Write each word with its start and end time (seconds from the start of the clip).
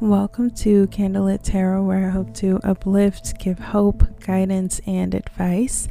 Welcome 0.00 0.50
to 0.56 0.88
Candlelit 0.88 1.44
Tarot, 1.44 1.84
where 1.84 2.08
I 2.08 2.10
hope 2.10 2.34
to 2.34 2.58
uplift, 2.64 3.38
give 3.38 3.60
hope, 3.60 4.20
guidance, 4.20 4.80
and 4.88 5.14
advice. 5.14 5.86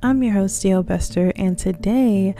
I'm 0.00 0.22
your 0.22 0.34
host, 0.34 0.62
Dale 0.62 0.84
Bester, 0.84 1.32
and 1.34 1.58
today 1.58 2.36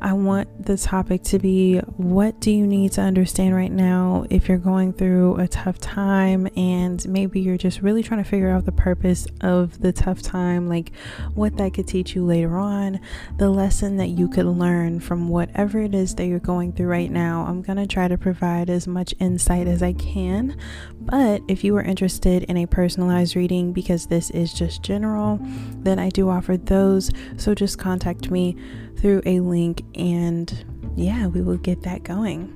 I 0.00 0.12
want 0.12 0.64
the 0.64 0.76
topic 0.76 1.22
to 1.24 1.38
be 1.38 1.78
what 1.96 2.40
do 2.40 2.50
you 2.50 2.66
need 2.66 2.92
to 2.92 3.00
understand 3.00 3.54
right 3.54 3.70
now 3.70 4.26
if 4.30 4.48
you're 4.48 4.58
going 4.58 4.92
through 4.92 5.36
a 5.36 5.48
tough 5.48 5.78
time 5.78 6.48
and 6.56 7.06
maybe 7.08 7.40
you're 7.40 7.56
just 7.56 7.82
really 7.82 8.02
trying 8.02 8.22
to 8.22 8.28
figure 8.28 8.50
out 8.50 8.64
the 8.64 8.72
purpose 8.72 9.26
of 9.40 9.80
the 9.80 9.92
tough 9.92 10.22
time, 10.22 10.68
like 10.68 10.92
what 11.34 11.56
that 11.56 11.74
could 11.74 11.86
teach 11.86 12.14
you 12.14 12.24
later 12.24 12.58
on, 12.58 13.00
the 13.38 13.50
lesson 13.50 13.96
that 13.96 14.08
you 14.08 14.28
could 14.28 14.46
learn 14.46 15.00
from 15.00 15.28
whatever 15.28 15.80
it 15.80 15.94
is 15.94 16.14
that 16.14 16.26
you're 16.26 16.38
going 16.38 16.72
through 16.72 16.88
right 16.88 17.10
now. 17.10 17.44
I'm 17.46 17.62
going 17.62 17.78
to 17.78 17.86
try 17.86 18.08
to 18.08 18.18
provide 18.18 18.70
as 18.70 18.86
much 18.86 19.14
insight 19.18 19.66
as 19.66 19.82
I 19.82 19.92
can. 19.94 20.56
But 21.00 21.42
if 21.48 21.64
you 21.64 21.76
are 21.76 21.82
interested 21.82 22.44
in 22.44 22.56
a 22.56 22.66
personalized 22.66 23.34
reading, 23.34 23.72
because 23.72 24.06
this 24.06 24.30
is 24.30 24.52
just 24.52 24.82
general, 24.82 25.38
then 25.78 25.98
I 25.98 26.10
do 26.10 26.28
offer 26.28 26.56
those. 26.56 27.10
So 27.36 27.54
just 27.54 27.78
contact 27.78 28.30
me 28.30 28.56
through 28.98 29.22
a 29.26 29.40
link 29.40 29.82
and 29.94 30.64
yeah, 30.96 31.26
we 31.26 31.40
will 31.40 31.56
get 31.56 31.82
that 31.82 32.02
going. 32.02 32.54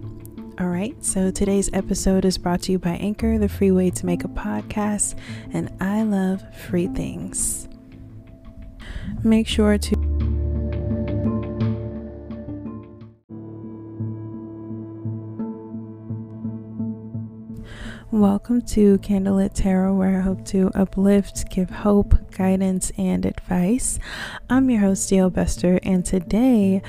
All 0.60 0.68
right, 0.68 0.94
so 1.04 1.30
today's 1.30 1.70
episode 1.72 2.24
is 2.24 2.36
brought 2.38 2.62
to 2.62 2.72
you 2.72 2.78
by 2.78 2.90
Anchor, 2.90 3.38
the 3.38 3.48
free 3.48 3.70
way 3.70 3.90
to 3.90 4.06
make 4.06 4.24
a 4.24 4.28
podcast, 4.28 5.14
and 5.52 5.74
I 5.80 6.02
love 6.02 6.42
free 6.54 6.88
things. 6.88 7.68
Make 9.24 9.48
sure 9.48 9.78
to 9.78 9.96
Welcome 18.12 18.60
to 18.66 18.98
Candlelit 18.98 19.54
Tarot, 19.54 19.94
where 19.94 20.18
I 20.18 20.20
hope 20.20 20.44
to 20.48 20.70
uplift, 20.74 21.48
give 21.48 21.70
hope, 21.70 22.14
guidance, 22.32 22.92
and 22.98 23.24
advice. 23.24 23.98
I'm 24.50 24.68
your 24.68 24.80
host, 24.80 25.08
Dale 25.08 25.30
Bester, 25.30 25.80
and 25.82 26.04
today 26.04 26.82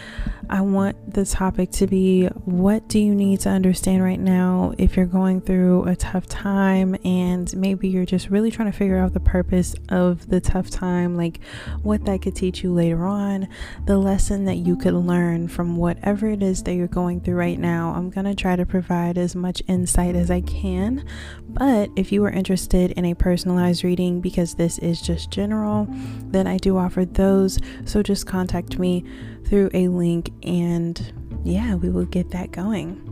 I 0.49 0.59
want 0.59 1.13
the 1.13 1.25
topic 1.25 1.71
to 1.71 1.87
be 1.87 2.27
what 2.43 2.89
do 2.89 2.99
you 2.99 3.15
need 3.15 3.39
to 3.41 3.49
understand 3.49 4.03
right 4.03 4.19
now 4.19 4.73
if 4.77 4.97
you're 4.97 5.05
going 5.05 5.39
through 5.39 5.85
a 5.85 5.95
tough 5.95 6.27
time 6.27 6.97
and 7.05 7.55
maybe 7.55 7.87
you're 7.87 8.05
just 8.05 8.29
really 8.29 8.51
trying 8.51 8.69
to 8.69 8.77
figure 8.77 8.97
out 8.97 9.13
the 9.13 9.21
purpose 9.21 9.75
of 9.87 10.27
the 10.27 10.41
tough 10.41 10.69
time, 10.69 11.15
like 11.15 11.39
what 11.83 12.03
that 12.03 12.21
could 12.21 12.35
teach 12.35 12.63
you 12.63 12.73
later 12.73 13.05
on, 13.05 13.47
the 13.85 13.97
lesson 13.97 14.43
that 14.43 14.57
you 14.57 14.75
could 14.75 14.93
learn 14.93 15.47
from 15.47 15.77
whatever 15.77 16.27
it 16.27 16.43
is 16.43 16.63
that 16.63 16.73
you're 16.73 16.87
going 16.87 17.21
through 17.21 17.35
right 17.35 17.59
now. 17.59 17.93
I'm 17.95 18.09
going 18.09 18.25
to 18.25 18.35
try 18.35 18.57
to 18.57 18.65
provide 18.65 19.17
as 19.17 19.37
much 19.37 19.63
insight 19.69 20.17
as 20.17 20.29
I 20.29 20.41
can. 20.41 21.05
But 21.49 21.89
if 21.95 22.11
you 22.11 22.23
are 22.25 22.29
interested 22.29 22.91
in 22.91 23.05
a 23.05 23.13
personalized 23.13 23.83
reading, 23.83 24.21
because 24.21 24.55
this 24.55 24.79
is 24.79 25.01
just 25.01 25.29
general, 25.29 25.87
then 26.27 26.47
I 26.47 26.57
do 26.57 26.77
offer 26.77 27.05
those. 27.05 27.59
So 27.85 28.01
just 28.01 28.27
contact 28.27 28.79
me 28.79 29.03
through 29.45 29.69
a 29.73 29.87
link 29.87 30.31
and 30.43 31.13
yeah, 31.43 31.75
we 31.75 31.89
will 31.89 32.05
get 32.05 32.31
that 32.31 32.51
going. 32.51 33.09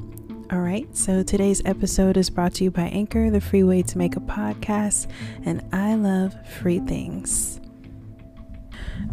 All 0.51 0.59
right, 0.59 0.85
so 0.95 1.23
today's 1.23 1.61
episode 1.63 2.17
is 2.17 2.29
brought 2.29 2.55
to 2.55 2.65
you 2.65 2.71
by 2.71 2.83
Anchor, 2.83 3.29
the 3.29 3.39
free 3.39 3.63
way 3.63 3.81
to 3.83 3.97
make 3.97 4.17
a 4.17 4.19
podcast, 4.19 5.07
and 5.45 5.63
I 5.71 5.95
love 5.95 6.35
free 6.45 6.79
things. 6.79 7.61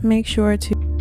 Make 0.02 0.26
sure 0.26 0.56
to 0.56 0.97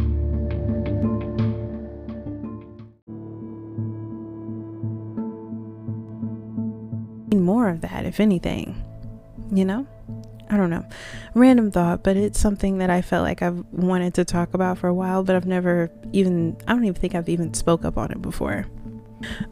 more 7.68 7.74
of 7.74 7.82
that, 7.82 8.06
if 8.06 8.22
anything, 8.22 8.82
you 9.52 9.66
know? 9.66 9.86
I 10.50 10.56
don't 10.56 10.70
know. 10.70 10.86
Random 11.34 11.70
thought, 11.70 12.02
but 12.02 12.16
it's 12.16 12.40
something 12.40 12.78
that 12.78 12.90
I 12.90 13.02
felt 13.02 13.24
like 13.24 13.42
I've 13.42 13.66
wanted 13.74 14.14
to 14.14 14.24
talk 14.24 14.54
about 14.54 14.78
for 14.78 14.88
a 14.88 14.94
while, 14.94 15.22
but 15.22 15.36
I've 15.36 15.46
never 15.46 15.92
even, 16.14 16.56
I 16.66 16.72
don't 16.72 16.86
even 16.86 17.00
think 17.00 17.14
I've 17.14 17.28
even 17.28 17.54
spoke 17.54 17.84
up 17.84 17.98
on 17.98 18.12
it 18.12 18.22
before. 18.22 18.66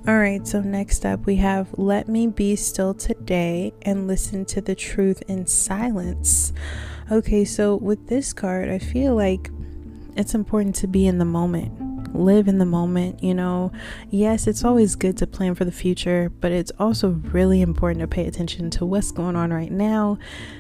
All 0.08 0.18
right, 0.18 0.48
so 0.48 0.62
next 0.62 1.06
up 1.06 1.26
we 1.26 1.36
have 1.38 1.68
Let 1.78 2.08
Me 2.08 2.28
Be 2.28 2.56
Still 2.56 2.94
Today 2.94 3.74
and 3.82 4.08
Listen 4.08 4.46
to 4.46 4.62
the 4.62 4.76
Truth 4.76 5.24
in 5.28 5.46
Silence. 5.46 6.54
Okay, 7.12 7.44
so 7.44 7.76
with 7.76 8.08
this 8.08 8.32
card, 8.32 8.70
I 8.70 8.80
feel 8.80 9.14
like 9.14 9.50
it's 10.16 10.36
important 10.36 10.76
to 10.76 10.88
be 10.88 11.06
in 11.06 11.18
the 11.18 11.26
moment 11.26 11.85
live 12.14 12.48
in 12.48 12.58
the 12.58 12.66
moment, 12.66 13.24
you 13.24 13.34
know. 13.34 13.72
Yes, 14.10 14.48
it's 14.48 14.64
always 14.64 14.96
good 14.96 15.18
to 15.18 15.28
plan 15.28 15.56
for 15.56 15.66
the 15.66 15.72
future, 15.72 16.32
but 16.40 16.52
it's 16.52 16.72
also 16.80 17.10
really 17.10 17.62
important 17.62 18.02
to 18.02 18.08
pay 18.08 18.26
attention 18.26 18.70
to 18.72 18.86
what's 18.86 19.12
going 19.12 19.36
on 19.36 19.52
right 19.52 19.72
now, 19.72 20.18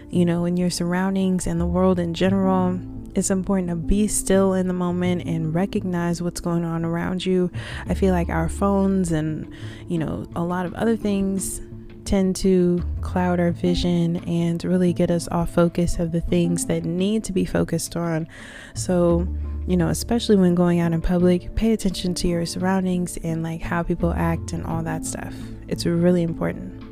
you 0.09 0.25
know, 0.25 0.45
in 0.45 0.57
your 0.57 0.69
surroundings 0.69 1.47
and 1.47 1.59
the 1.59 1.65
world 1.65 1.99
in 1.99 2.13
general. 2.13 2.79
It's 3.15 3.31
important 3.31 3.69
to 3.69 3.75
be 3.75 4.07
still 4.07 4.53
in 4.53 4.67
the 4.67 4.73
moment 4.73 5.25
and 5.25 5.55
recognize 5.55 6.21
what's 6.21 6.41
going 6.41 6.65
on 6.65 6.83
around 6.83 7.25
you. 7.25 7.49
I 7.87 7.93
feel 7.93 8.13
like 8.13 8.27
our 8.27 8.49
phones 8.49 9.11
and, 9.11 9.53
you 9.87 9.97
know, 9.97 10.25
a 10.35 10.43
lot 10.43 10.65
of 10.65 10.73
other 10.73 10.97
things 10.97 11.61
tend 12.05 12.35
to 12.35 12.83
cloud 13.01 13.39
our 13.39 13.51
vision 13.51 14.17
and 14.27 14.63
really 14.63 14.93
get 14.93 15.09
us 15.09 15.27
off 15.29 15.49
focus 15.49 15.97
of 15.97 16.11
the 16.11 16.21
things 16.21 16.67
that 16.67 16.85
need 16.85 17.23
to 17.23 17.33
be 17.33 17.45
focused 17.45 17.95
on. 17.95 18.27
So, 18.73 19.27
you 19.67 19.77
know, 19.77 19.89
especially 19.89 20.35
when 20.35 20.55
going 20.55 20.79
out 20.79 20.93
in 20.93 21.01
public, 21.01 21.55
pay 21.55 21.73
attention 21.73 22.13
to 22.15 22.27
your 22.27 22.45
surroundings 22.45 23.17
and 23.23 23.43
like 23.43 23.61
how 23.61 23.83
people 23.83 24.13
act 24.13 24.53
and 24.53 24.65
all 24.65 24.83
that 24.83 25.05
stuff. 25.05 25.33
It's 25.67 25.85
really 25.85 26.23
important. 26.23 26.83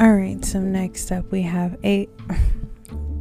All 0.00 0.14
right, 0.14 0.44
so 0.44 0.60
next 0.60 1.10
up 1.12 1.30
we 1.30 1.42
have 1.42 1.76
a 1.84 2.08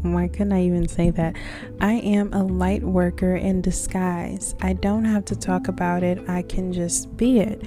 why 0.01 0.27
couldn't 0.27 0.53
I 0.53 0.63
even 0.63 0.87
say 0.87 1.11
that? 1.11 1.35
I 1.79 1.93
am 1.93 2.33
a 2.33 2.43
light 2.43 2.81
worker 2.83 3.35
in 3.35 3.61
disguise. 3.61 4.55
I 4.61 4.73
don't 4.73 5.05
have 5.05 5.25
to 5.25 5.35
talk 5.35 5.67
about 5.67 6.01
it, 6.01 6.27
I 6.27 6.41
can 6.41 6.73
just 6.73 7.15
be 7.17 7.39
it. 7.39 7.61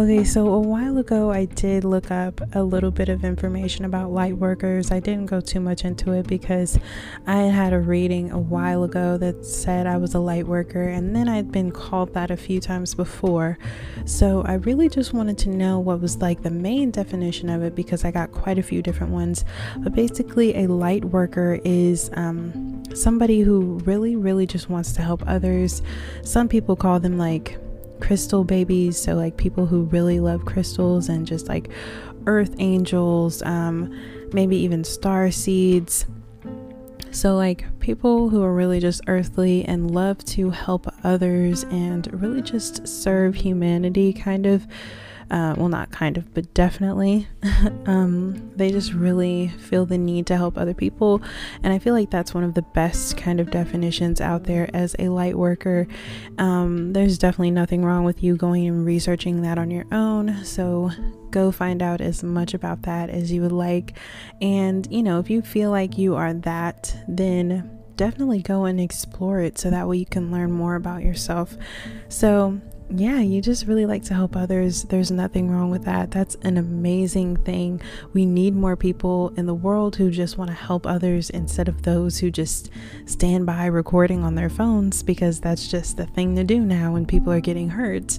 Okay, 0.00 0.24
so 0.24 0.48
a 0.48 0.60
while 0.60 0.96
ago, 0.96 1.30
I 1.30 1.44
did 1.44 1.84
look 1.84 2.10
up 2.10 2.40
a 2.54 2.62
little 2.62 2.90
bit 2.90 3.10
of 3.10 3.22
information 3.22 3.84
about 3.84 4.12
light 4.12 4.38
workers. 4.38 4.90
I 4.90 5.00
didn't 5.00 5.26
go 5.26 5.40
too 5.40 5.60
much 5.60 5.84
into 5.84 6.12
it 6.12 6.26
because 6.26 6.78
I 7.26 7.42
had 7.42 7.74
a 7.74 7.80
reading 7.80 8.30
a 8.30 8.38
while 8.38 8.84
ago 8.84 9.18
that 9.18 9.44
said 9.44 9.86
I 9.86 9.98
was 9.98 10.14
a 10.14 10.20
light 10.20 10.46
worker, 10.46 10.88
and 10.88 11.14
then 11.14 11.28
I'd 11.28 11.52
been 11.52 11.70
called 11.70 12.14
that 12.14 12.30
a 12.30 12.36
few 12.36 12.60
times 12.60 12.94
before. 12.94 13.58
So 14.06 14.42
I 14.42 14.54
really 14.54 14.88
just 14.88 15.12
wanted 15.12 15.36
to 15.38 15.50
know 15.50 15.78
what 15.78 16.00
was 16.00 16.16
like 16.18 16.42
the 16.42 16.50
main 16.50 16.90
definition 16.90 17.50
of 17.50 17.62
it 17.62 17.74
because 17.74 18.04
I 18.06 18.10
got 18.10 18.32
quite 18.32 18.58
a 18.58 18.62
few 18.62 18.80
different 18.80 19.12
ones. 19.12 19.44
But 19.78 19.94
basically, 19.94 20.56
a 20.64 20.66
light 20.66 21.04
worker 21.04 21.60
is 21.62 21.73
is 21.74 22.10
um, 22.14 22.82
somebody 22.94 23.40
who 23.40 23.78
really, 23.84 24.16
really 24.16 24.46
just 24.46 24.70
wants 24.70 24.92
to 24.92 25.02
help 25.02 25.22
others. 25.26 25.82
Some 26.22 26.48
people 26.48 26.76
call 26.76 27.00
them 27.00 27.18
like 27.18 27.58
crystal 28.00 28.44
babies, 28.44 29.00
so 29.00 29.14
like 29.14 29.36
people 29.36 29.66
who 29.66 29.84
really 29.84 30.20
love 30.20 30.44
crystals 30.44 31.08
and 31.08 31.26
just 31.26 31.48
like 31.48 31.70
earth 32.26 32.54
angels, 32.58 33.42
um, 33.42 33.94
maybe 34.32 34.56
even 34.56 34.84
star 34.84 35.30
seeds. 35.30 36.06
So, 37.10 37.36
like 37.36 37.64
people 37.78 38.28
who 38.28 38.42
are 38.42 38.52
really 38.52 38.80
just 38.80 39.02
earthly 39.06 39.64
and 39.64 39.92
love 39.92 40.24
to 40.36 40.50
help 40.50 40.92
others 41.04 41.62
and 41.64 42.12
really 42.20 42.42
just 42.42 42.88
serve 42.88 43.36
humanity, 43.36 44.12
kind 44.12 44.46
of 44.46 44.66
uh, 45.30 45.54
well, 45.56 45.68
not 45.68 45.90
kind 45.90 46.16
of, 46.16 46.32
but 46.34 46.52
definitely. 46.54 47.26
um, 47.86 48.52
they 48.56 48.70
just 48.70 48.92
really 48.92 49.48
feel 49.48 49.86
the 49.86 49.98
need 49.98 50.26
to 50.26 50.36
help 50.36 50.56
other 50.58 50.74
people. 50.74 51.22
And 51.62 51.72
I 51.72 51.78
feel 51.78 51.94
like 51.94 52.10
that's 52.10 52.34
one 52.34 52.44
of 52.44 52.54
the 52.54 52.62
best 52.62 53.16
kind 53.16 53.40
of 53.40 53.50
definitions 53.50 54.20
out 54.20 54.44
there 54.44 54.68
as 54.74 54.94
a 54.98 55.08
light 55.08 55.36
worker. 55.36 55.86
Um, 56.38 56.92
there's 56.92 57.18
definitely 57.18 57.52
nothing 57.52 57.84
wrong 57.84 58.04
with 58.04 58.22
you 58.22 58.36
going 58.36 58.66
and 58.66 58.84
researching 58.84 59.42
that 59.42 59.58
on 59.58 59.70
your 59.70 59.86
own. 59.92 60.44
So 60.44 60.90
go 61.30 61.50
find 61.50 61.82
out 61.82 62.00
as 62.00 62.22
much 62.22 62.54
about 62.54 62.82
that 62.82 63.10
as 63.10 63.32
you 63.32 63.42
would 63.42 63.52
like. 63.52 63.98
And, 64.40 64.86
you 64.90 65.02
know, 65.02 65.18
if 65.18 65.30
you 65.30 65.42
feel 65.42 65.70
like 65.70 65.98
you 65.98 66.14
are 66.14 66.32
that, 66.32 66.96
then 67.08 67.70
definitely 67.96 68.42
go 68.42 68.64
and 68.64 68.80
explore 68.80 69.40
it 69.40 69.58
so 69.58 69.70
that 69.70 69.88
way 69.88 69.96
you 69.96 70.06
can 70.06 70.30
learn 70.30 70.52
more 70.52 70.74
about 70.74 71.02
yourself. 71.02 71.56
So, 72.08 72.60
yeah, 72.90 73.20
you 73.20 73.40
just 73.40 73.66
really 73.66 73.86
like 73.86 74.02
to 74.04 74.14
help 74.14 74.36
others. 74.36 74.84
There's 74.84 75.10
nothing 75.10 75.50
wrong 75.50 75.70
with 75.70 75.84
that. 75.84 76.10
That's 76.10 76.36
an 76.42 76.58
amazing 76.58 77.36
thing. 77.38 77.80
We 78.12 78.26
need 78.26 78.54
more 78.54 78.76
people 78.76 79.32
in 79.36 79.46
the 79.46 79.54
world 79.54 79.96
who 79.96 80.10
just 80.10 80.36
want 80.36 80.50
to 80.50 80.54
help 80.54 80.86
others 80.86 81.30
instead 81.30 81.68
of 81.68 81.82
those 81.82 82.18
who 82.18 82.30
just 82.30 82.70
stand 83.06 83.46
by 83.46 83.66
recording 83.66 84.22
on 84.22 84.34
their 84.34 84.50
phones 84.50 85.02
because 85.02 85.40
that's 85.40 85.66
just 85.66 85.96
the 85.96 86.06
thing 86.06 86.36
to 86.36 86.44
do 86.44 86.60
now 86.60 86.92
when 86.92 87.06
people 87.06 87.32
are 87.32 87.40
getting 87.40 87.70
hurt. 87.70 88.18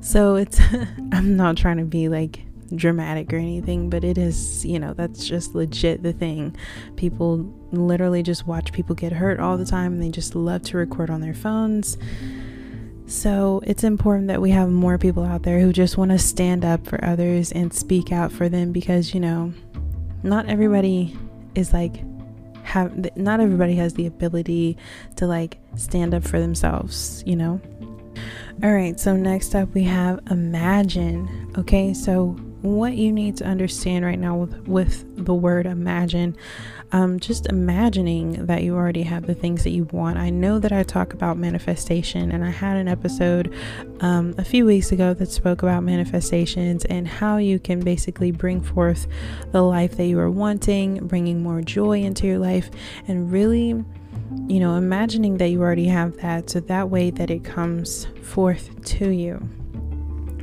So 0.00 0.36
it's, 0.36 0.60
I'm 1.12 1.36
not 1.36 1.56
trying 1.56 1.78
to 1.78 1.84
be 1.84 2.08
like 2.08 2.42
dramatic 2.74 3.32
or 3.32 3.36
anything, 3.36 3.88
but 3.88 4.04
it 4.04 4.18
is, 4.18 4.64
you 4.66 4.78
know, 4.78 4.92
that's 4.92 5.26
just 5.26 5.54
legit 5.54 6.02
the 6.02 6.12
thing. 6.12 6.54
People 6.96 7.52
literally 7.72 8.22
just 8.22 8.46
watch 8.46 8.72
people 8.72 8.94
get 8.94 9.12
hurt 9.12 9.40
all 9.40 9.56
the 9.56 9.64
time 9.64 9.94
and 9.94 10.02
they 10.02 10.10
just 10.10 10.34
love 10.34 10.62
to 10.64 10.76
record 10.76 11.10
on 11.10 11.22
their 11.22 11.34
phones. 11.34 11.96
So 13.08 13.62
it's 13.64 13.84
important 13.84 14.28
that 14.28 14.42
we 14.42 14.50
have 14.50 14.68
more 14.68 14.98
people 14.98 15.24
out 15.24 15.42
there 15.42 15.60
who 15.60 15.72
just 15.72 15.96
want 15.96 16.10
to 16.10 16.18
stand 16.18 16.62
up 16.62 16.86
for 16.86 17.02
others 17.02 17.50
and 17.52 17.72
speak 17.72 18.12
out 18.12 18.30
for 18.30 18.50
them 18.50 18.70
because, 18.70 19.14
you 19.14 19.20
know, 19.20 19.54
not 20.22 20.46
everybody 20.46 21.16
is 21.54 21.72
like 21.72 22.04
have 22.64 23.16
not 23.16 23.40
everybody 23.40 23.74
has 23.76 23.94
the 23.94 24.06
ability 24.06 24.76
to 25.16 25.26
like 25.26 25.56
stand 25.74 26.12
up 26.12 26.22
for 26.22 26.38
themselves, 26.38 27.22
you 27.26 27.34
know? 27.34 27.58
All 28.62 28.72
right, 28.72 29.00
so 29.00 29.16
next 29.16 29.54
up 29.54 29.72
we 29.72 29.84
have 29.84 30.20
imagine. 30.30 31.50
Okay, 31.56 31.94
so 31.94 32.36
what 32.60 32.94
you 32.94 33.10
need 33.10 33.38
to 33.38 33.44
understand 33.44 34.04
right 34.04 34.18
now 34.18 34.36
with, 34.36 34.68
with 34.68 35.24
the 35.24 35.32
word 35.32 35.64
imagine 35.64 36.36
um, 36.92 37.20
just 37.20 37.46
imagining 37.46 38.46
that 38.46 38.62
you 38.62 38.74
already 38.74 39.02
have 39.02 39.26
the 39.26 39.34
things 39.34 39.64
that 39.64 39.70
you 39.70 39.84
want. 39.84 40.18
I 40.18 40.30
know 40.30 40.58
that 40.58 40.72
i 40.72 40.82
talk 40.82 41.12
about 41.12 41.36
manifestation 41.36 42.32
and 42.32 42.44
i 42.44 42.50
had 42.50 42.76
an 42.76 42.88
episode 42.88 43.52
um, 44.00 44.34
a 44.38 44.44
few 44.44 44.64
weeks 44.64 44.92
ago 44.92 45.14
that 45.14 45.30
spoke 45.30 45.62
about 45.62 45.82
manifestations 45.82 46.84
and 46.86 47.06
how 47.06 47.36
you 47.36 47.58
can 47.58 47.80
basically 47.80 48.30
bring 48.30 48.60
forth 48.60 49.06
the 49.52 49.62
life 49.62 49.96
that 49.96 50.06
you 50.06 50.18
are 50.18 50.30
wanting 50.30 51.06
bringing 51.06 51.42
more 51.42 51.60
joy 51.60 52.00
into 52.00 52.26
your 52.26 52.38
life 52.38 52.70
and 53.06 53.30
really 53.30 53.68
you 54.46 54.60
know 54.60 54.76
imagining 54.76 55.36
that 55.38 55.48
you 55.48 55.60
already 55.60 55.86
have 55.86 56.16
that 56.18 56.48
so 56.50 56.60
that 56.60 56.88
way 56.90 57.10
that 57.10 57.30
it 57.30 57.44
comes 57.44 58.06
forth 58.22 58.82
to 58.84 59.10
you 59.10 59.48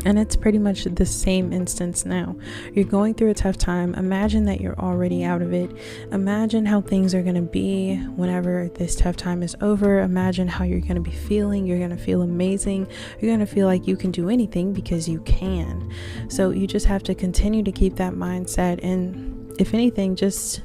and 0.05 0.19
it's 0.19 0.35
pretty 0.35 0.59
much 0.59 0.83
the 0.83 1.05
same 1.05 1.51
instance 1.51 2.05
now. 2.05 2.35
You're 2.73 2.85
going 2.85 3.15
through 3.15 3.31
a 3.31 3.33
tough 3.33 3.57
time. 3.57 3.95
Imagine 3.95 4.45
that 4.45 4.61
you're 4.61 4.79
already 4.79 5.23
out 5.23 5.41
of 5.41 5.51
it. 5.51 5.71
Imagine 6.11 6.67
how 6.67 6.81
things 6.81 7.15
are 7.15 7.23
going 7.23 7.35
to 7.35 7.41
be 7.41 7.95
whenever 8.15 8.69
this 8.75 8.95
tough 8.95 9.17
time 9.17 9.41
is 9.41 9.55
over. 9.61 9.99
Imagine 9.99 10.47
how 10.47 10.63
you're 10.63 10.79
going 10.79 10.95
to 10.95 11.01
be 11.01 11.11
feeling. 11.11 11.65
You're 11.65 11.79
going 11.79 11.89
to 11.89 11.97
feel 11.97 12.21
amazing. 12.21 12.87
You're 13.19 13.35
going 13.35 13.45
to 13.45 13.51
feel 13.51 13.65
like 13.65 13.87
you 13.87 13.97
can 13.97 14.11
do 14.11 14.29
anything 14.29 14.73
because 14.73 15.09
you 15.09 15.21
can. 15.21 15.91
So 16.29 16.51
you 16.51 16.67
just 16.67 16.85
have 16.85 17.01
to 17.03 17.15
continue 17.15 17.63
to 17.63 17.71
keep 17.71 17.95
that 17.95 18.13
mindset. 18.13 18.79
And 18.83 19.59
if 19.59 19.73
anything, 19.73 20.15
just 20.15 20.61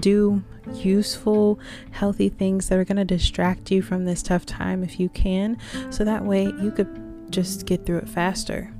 do 0.00 0.44
useful, 0.74 1.58
healthy 1.92 2.28
things 2.28 2.68
that 2.68 2.78
are 2.78 2.84
going 2.84 2.96
to 2.96 3.04
distract 3.04 3.70
you 3.70 3.80
from 3.80 4.04
this 4.04 4.22
tough 4.22 4.44
time 4.44 4.84
if 4.84 5.00
you 5.00 5.08
can. 5.08 5.56
So 5.90 6.04
that 6.04 6.24
way 6.24 6.44
you 6.44 6.70
could 6.70 7.30
just 7.30 7.64
get 7.64 7.86
through 7.86 7.98
it 7.98 8.08
faster. 8.08 8.72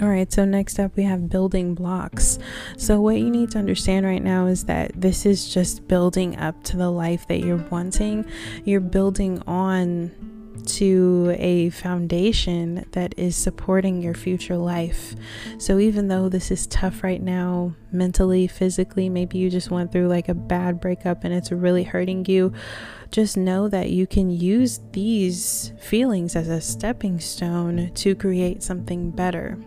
All 0.00 0.08
right, 0.08 0.32
so 0.32 0.44
next 0.44 0.78
up 0.78 0.94
we 0.94 1.02
have 1.02 1.28
building 1.28 1.74
blocks. 1.74 2.38
So, 2.76 3.00
what 3.00 3.18
you 3.18 3.30
need 3.30 3.50
to 3.50 3.58
understand 3.58 4.06
right 4.06 4.22
now 4.22 4.46
is 4.46 4.62
that 4.66 4.92
this 4.94 5.26
is 5.26 5.52
just 5.52 5.88
building 5.88 6.36
up 6.36 6.62
to 6.64 6.76
the 6.76 6.88
life 6.88 7.26
that 7.26 7.40
you're 7.40 7.66
wanting. 7.68 8.24
You're 8.64 8.80
building 8.80 9.42
on 9.48 10.12
to 10.66 11.34
a 11.36 11.70
foundation 11.70 12.86
that 12.92 13.12
is 13.16 13.34
supporting 13.34 14.00
your 14.00 14.14
future 14.14 14.56
life. 14.56 15.16
So, 15.58 15.80
even 15.80 16.06
though 16.06 16.28
this 16.28 16.52
is 16.52 16.68
tough 16.68 17.02
right 17.02 17.20
now, 17.20 17.74
mentally, 17.90 18.46
physically, 18.46 19.08
maybe 19.08 19.38
you 19.38 19.50
just 19.50 19.72
went 19.72 19.90
through 19.90 20.06
like 20.06 20.28
a 20.28 20.34
bad 20.34 20.80
breakup 20.80 21.24
and 21.24 21.34
it's 21.34 21.50
really 21.50 21.82
hurting 21.82 22.24
you, 22.26 22.52
just 23.10 23.36
know 23.36 23.66
that 23.66 23.90
you 23.90 24.06
can 24.06 24.30
use 24.30 24.78
these 24.92 25.72
feelings 25.80 26.36
as 26.36 26.46
a 26.46 26.60
stepping 26.60 27.18
stone 27.18 27.90
to 27.94 28.14
create 28.14 28.62
something 28.62 29.10
better. 29.10 29.58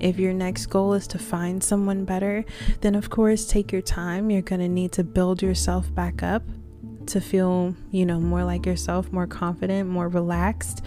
If 0.00 0.18
your 0.18 0.32
next 0.32 0.66
goal 0.66 0.94
is 0.94 1.06
to 1.08 1.18
find 1.18 1.62
someone 1.62 2.04
better, 2.04 2.44
then 2.80 2.94
of 2.94 3.10
course 3.10 3.46
take 3.46 3.72
your 3.72 3.82
time. 3.82 4.30
You're 4.30 4.42
going 4.42 4.60
to 4.60 4.68
need 4.68 4.92
to 4.92 5.04
build 5.04 5.42
yourself 5.42 5.92
back 5.94 6.22
up 6.22 6.42
to 7.06 7.20
feel, 7.20 7.74
you 7.90 8.04
know, 8.04 8.20
more 8.20 8.44
like 8.44 8.66
yourself, 8.66 9.10
more 9.12 9.26
confident, 9.26 9.88
more 9.88 10.08
relaxed, 10.08 10.82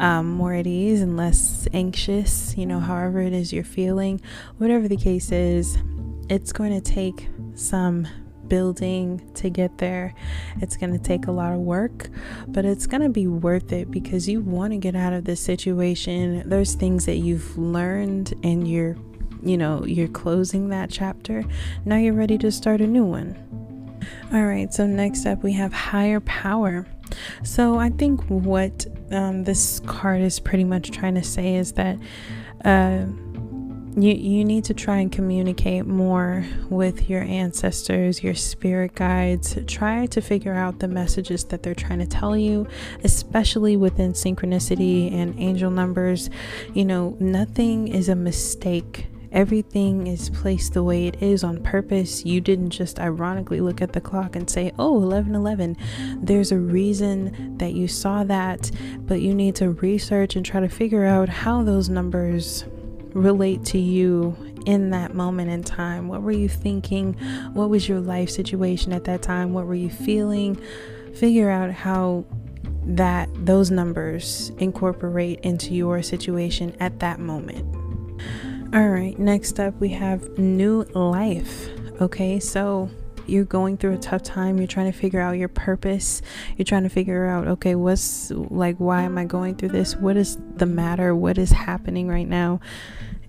um, 0.00 0.30
more 0.30 0.52
at 0.52 0.66
ease, 0.66 1.00
and 1.00 1.16
less 1.16 1.66
anxious, 1.72 2.56
you 2.56 2.66
know, 2.66 2.78
however 2.78 3.20
it 3.20 3.32
is 3.32 3.52
you're 3.52 3.64
feeling. 3.64 4.20
Whatever 4.58 4.86
the 4.86 4.96
case 4.96 5.32
is, 5.32 5.78
it's 6.28 6.52
going 6.52 6.78
to 6.78 6.80
take 6.80 7.28
some 7.54 8.06
building 8.52 9.18
to 9.32 9.48
get 9.48 9.78
there. 9.78 10.12
It's 10.60 10.76
going 10.76 10.92
to 10.92 10.98
take 10.98 11.26
a 11.26 11.32
lot 11.32 11.54
of 11.54 11.60
work, 11.60 12.10
but 12.46 12.66
it's 12.66 12.86
going 12.86 13.00
to 13.00 13.08
be 13.08 13.26
worth 13.26 13.72
it 13.72 13.90
because 13.90 14.28
you 14.28 14.42
want 14.42 14.74
to 14.74 14.76
get 14.76 14.94
out 14.94 15.14
of 15.14 15.24
this 15.24 15.40
situation. 15.40 16.46
There's 16.46 16.74
things 16.74 17.06
that 17.06 17.16
you've 17.16 17.56
learned 17.56 18.34
and 18.42 18.68
you're, 18.68 18.98
you 19.42 19.56
know, 19.56 19.86
you're 19.86 20.06
closing 20.06 20.68
that 20.68 20.90
chapter. 20.90 21.44
Now 21.86 21.96
you're 21.96 22.12
ready 22.12 22.36
to 22.38 22.52
start 22.52 22.82
a 22.82 22.86
new 22.86 23.06
one. 23.06 23.30
All 24.34 24.44
right, 24.44 24.70
so 24.70 24.86
next 24.86 25.24
up 25.24 25.42
we 25.42 25.54
have 25.54 25.72
higher 25.72 26.20
power. 26.20 26.86
So 27.44 27.78
I 27.78 27.88
think 27.88 28.20
what 28.28 28.86
um, 29.12 29.44
this 29.44 29.80
card 29.86 30.20
is 30.20 30.38
pretty 30.38 30.64
much 30.64 30.90
trying 30.90 31.14
to 31.14 31.24
say 31.24 31.54
is 31.54 31.72
that. 31.72 31.96
Uh, 32.66 33.06
you 33.96 34.12
you 34.12 34.44
need 34.44 34.64
to 34.64 34.74
try 34.74 34.98
and 34.98 35.12
communicate 35.12 35.86
more 35.86 36.44
with 36.70 37.10
your 37.10 37.22
ancestors, 37.22 38.22
your 38.22 38.34
spirit 38.34 38.94
guides. 38.94 39.58
Try 39.66 40.06
to 40.06 40.20
figure 40.20 40.54
out 40.54 40.78
the 40.78 40.88
messages 40.88 41.44
that 41.44 41.62
they're 41.62 41.74
trying 41.74 41.98
to 41.98 42.06
tell 42.06 42.36
you, 42.36 42.66
especially 43.04 43.76
within 43.76 44.12
synchronicity 44.12 45.12
and 45.12 45.38
angel 45.38 45.70
numbers. 45.70 46.30
You 46.72 46.84
know, 46.84 47.16
nothing 47.20 47.88
is 47.88 48.08
a 48.08 48.16
mistake. 48.16 49.06
Everything 49.30 50.06
is 50.06 50.28
placed 50.28 50.74
the 50.74 50.82
way 50.82 51.06
it 51.06 51.22
is 51.22 51.42
on 51.42 51.62
purpose. 51.62 52.24
You 52.24 52.42
didn't 52.42 52.68
just 52.68 53.00
ironically 53.00 53.62
look 53.62 53.80
at 53.80 53.94
the 53.94 54.00
clock 54.00 54.36
and 54.36 54.48
say, 54.48 54.72
"Oh, 54.78 55.00
11:11." 55.00 55.76
There's 56.20 56.52
a 56.52 56.58
reason 56.58 57.56
that 57.56 57.72
you 57.72 57.88
saw 57.88 58.24
that, 58.24 58.70
but 59.06 59.22
you 59.22 59.34
need 59.34 59.54
to 59.56 59.70
research 59.70 60.36
and 60.36 60.44
try 60.44 60.60
to 60.60 60.68
figure 60.68 61.06
out 61.06 61.30
how 61.30 61.62
those 61.62 61.88
numbers 61.88 62.66
relate 63.14 63.64
to 63.66 63.78
you 63.78 64.36
in 64.66 64.90
that 64.90 65.14
moment 65.14 65.50
in 65.50 65.62
time? 65.62 66.08
What 66.08 66.22
were 66.22 66.32
you 66.32 66.48
thinking? 66.48 67.14
What 67.52 67.70
was 67.70 67.88
your 67.88 68.00
life 68.00 68.30
situation 68.30 68.92
at 68.92 69.04
that 69.04 69.22
time? 69.22 69.52
What 69.52 69.66
were 69.66 69.74
you 69.74 69.90
feeling? 69.90 70.60
Figure 71.14 71.50
out 71.50 71.70
how 71.70 72.24
that 72.84 73.28
those 73.34 73.70
numbers 73.70 74.50
incorporate 74.58 75.40
into 75.40 75.74
your 75.74 76.02
situation 76.02 76.74
at 76.80 76.98
that 77.00 77.20
moment. 77.20 77.64
All 78.74 78.88
right, 78.88 79.18
next 79.18 79.60
up 79.60 79.78
we 79.80 79.90
have 79.90 80.38
new 80.38 80.82
life. 80.94 81.68
Okay, 82.00 82.40
so 82.40 82.90
you're 83.26 83.44
going 83.44 83.76
through 83.76 83.94
a 83.94 83.98
tough 83.98 84.22
time, 84.22 84.58
you're 84.58 84.66
trying 84.66 84.90
to 84.90 84.98
figure 84.98 85.20
out 85.20 85.32
your 85.32 85.48
purpose, 85.48 86.22
you're 86.56 86.64
trying 86.64 86.82
to 86.84 86.88
figure 86.88 87.26
out, 87.26 87.46
okay, 87.48 87.74
what's 87.74 88.30
like, 88.30 88.76
why 88.78 89.02
am 89.02 89.18
I 89.18 89.24
going 89.24 89.56
through 89.56 89.70
this? 89.70 89.96
What 89.96 90.16
is 90.16 90.38
the 90.56 90.66
matter? 90.66 91.14
What 91.14 91.38
is 91.38 91.50
happening 91.50 92.08
right 92.08 92.28
now? 92.28 92.60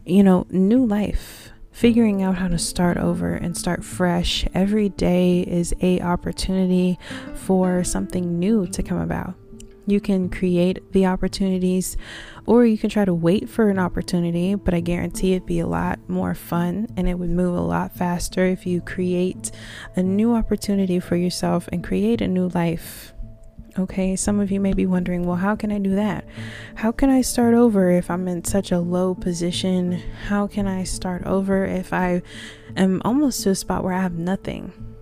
You 0.06 0.24
know, 0.24 0.45
new 0.50 0.86
life 0.86 1.52
figuring 1.71 2.21
out 2.21 2.35
how 2.35 2.47
to 2.47 2.57
start 2.57 2.97
over 2.97 3.33
and 3.33 3.57
start 3.57 3.83
fresh 3.83 4.45
every 4.54 4.90
day 4.90 5.42
is 5.42 5.73
a 5.81 6.00
opportunity 6.02 7.00
for 7.33 7.83
something 7.83 8.38
new 8.38 8.68
to 8.68 8.83
come 8.83 9.00
about 9.00 9.33
you 9.85 9.99
can 9.99 10.30
create 10.30 10.92
the 10.94 11.06
opportunities 11.06 11.97
or 12.45 12.66
you 12.66 12.78
can 12.78 12.90
try 12.90 13.06
to 13.06 13.13
wait 13.13 13.49
for 13.49 13.69
an 13.69 13.80
opportunity, 13.80 14.56
but 14.56 14.73
I 14.73 14.80
guarantee 14.80 15.33
it'd 15.33 15.45
be 15.45 15.59
a 15.59 15.68
lot 15.68 15.99
more 16.07 16.35
fun 16.35 16.87
and 16.97 17.07
it 17.07 17.19
would 17.19 17.30
move 17.30 17.56
a 17.56 17.61
lot 17.61 17.95
faster 17.95 18.45
if 18.45 18.66
you 18.66 18.81
create 18.81 19.52
a 19.95 20.04
new 20.04 20.33
opportunity 20.33 20.99
for 20.99 21.16
yourself 21.16 21.68
and 21.71 21.83
create 21.83 22.21
a 22.21 22.28
new 22.28 22.49
life. 22.49 23.13
Okay, 23.78 24.16
some 24.16 24.40
of 24.40 24.52
you 24.52 24.59
may 24.59 24.73
be 24.73 24.85
wondering, 24.85 25.25
well, 25.25 25.37
how 25.37 25.56
can 25.56 25.71
I 25.71 25.80
do 25.80 25.95
that? 25.95 26.25
How 26.75 26.92
can 26.92 27.09
I 27.09 27.21
start 27.21 27.56
over 27.56 27.90
if 27.90 28.11
I'm 28.11 28.28
in 28.28 28.44
such 28.44 28.71
a 28.71 28.80
low 28.80 29.16
position? 29.16 29.94
How 30.28 30.45
can 30.45 30.68
I 30.68 30.83
start 30.83 31.23
over 31.25 31.66
if 31.66 31.92
I 31.92 32.21
am 32.78 33.02
almost 33.04 33.42
to 33.44 33.49
a 33.49 33.56
spot 33.56 33.83
where 33.83 33.94
I 33.94 34.02
have 34.02 34.13
nothing? 34.13 34.93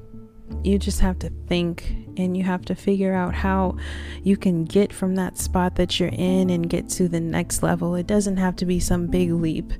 You 0.63 0.77
just 0.77 0.99
have 0.99 1.19
to 1.19 1.29
think 1.47 1.95
and 2.17 2.35
you 2.35 2.43
have 2.43 2.63
to 2.65 2.75
figure 2.75 3.13
out 3.13 3.33
how 3.33 3.77
you 4.23 4.37
can 4.37 4.65
get 4.65 4.93
from 4.93 5.15
that 5.15 5.37
spot 5.37 5.75
that 5.75 5.99
you're 5.99 6.09
in 6.09 6.49
and 6.49 6.69
get 6.69 6.89
to 6.89 7.07
the 7.07 7.19
next 7.19 7.63
level. 7.63 7.95
It 7.95 8.07
doesn't 8.07 8.37
have 8.37 8.55
to 8.57 8.65
be 8.65 8.79
some 8.79 9.07
big 9.07 9.31
leap. 9.31 9.73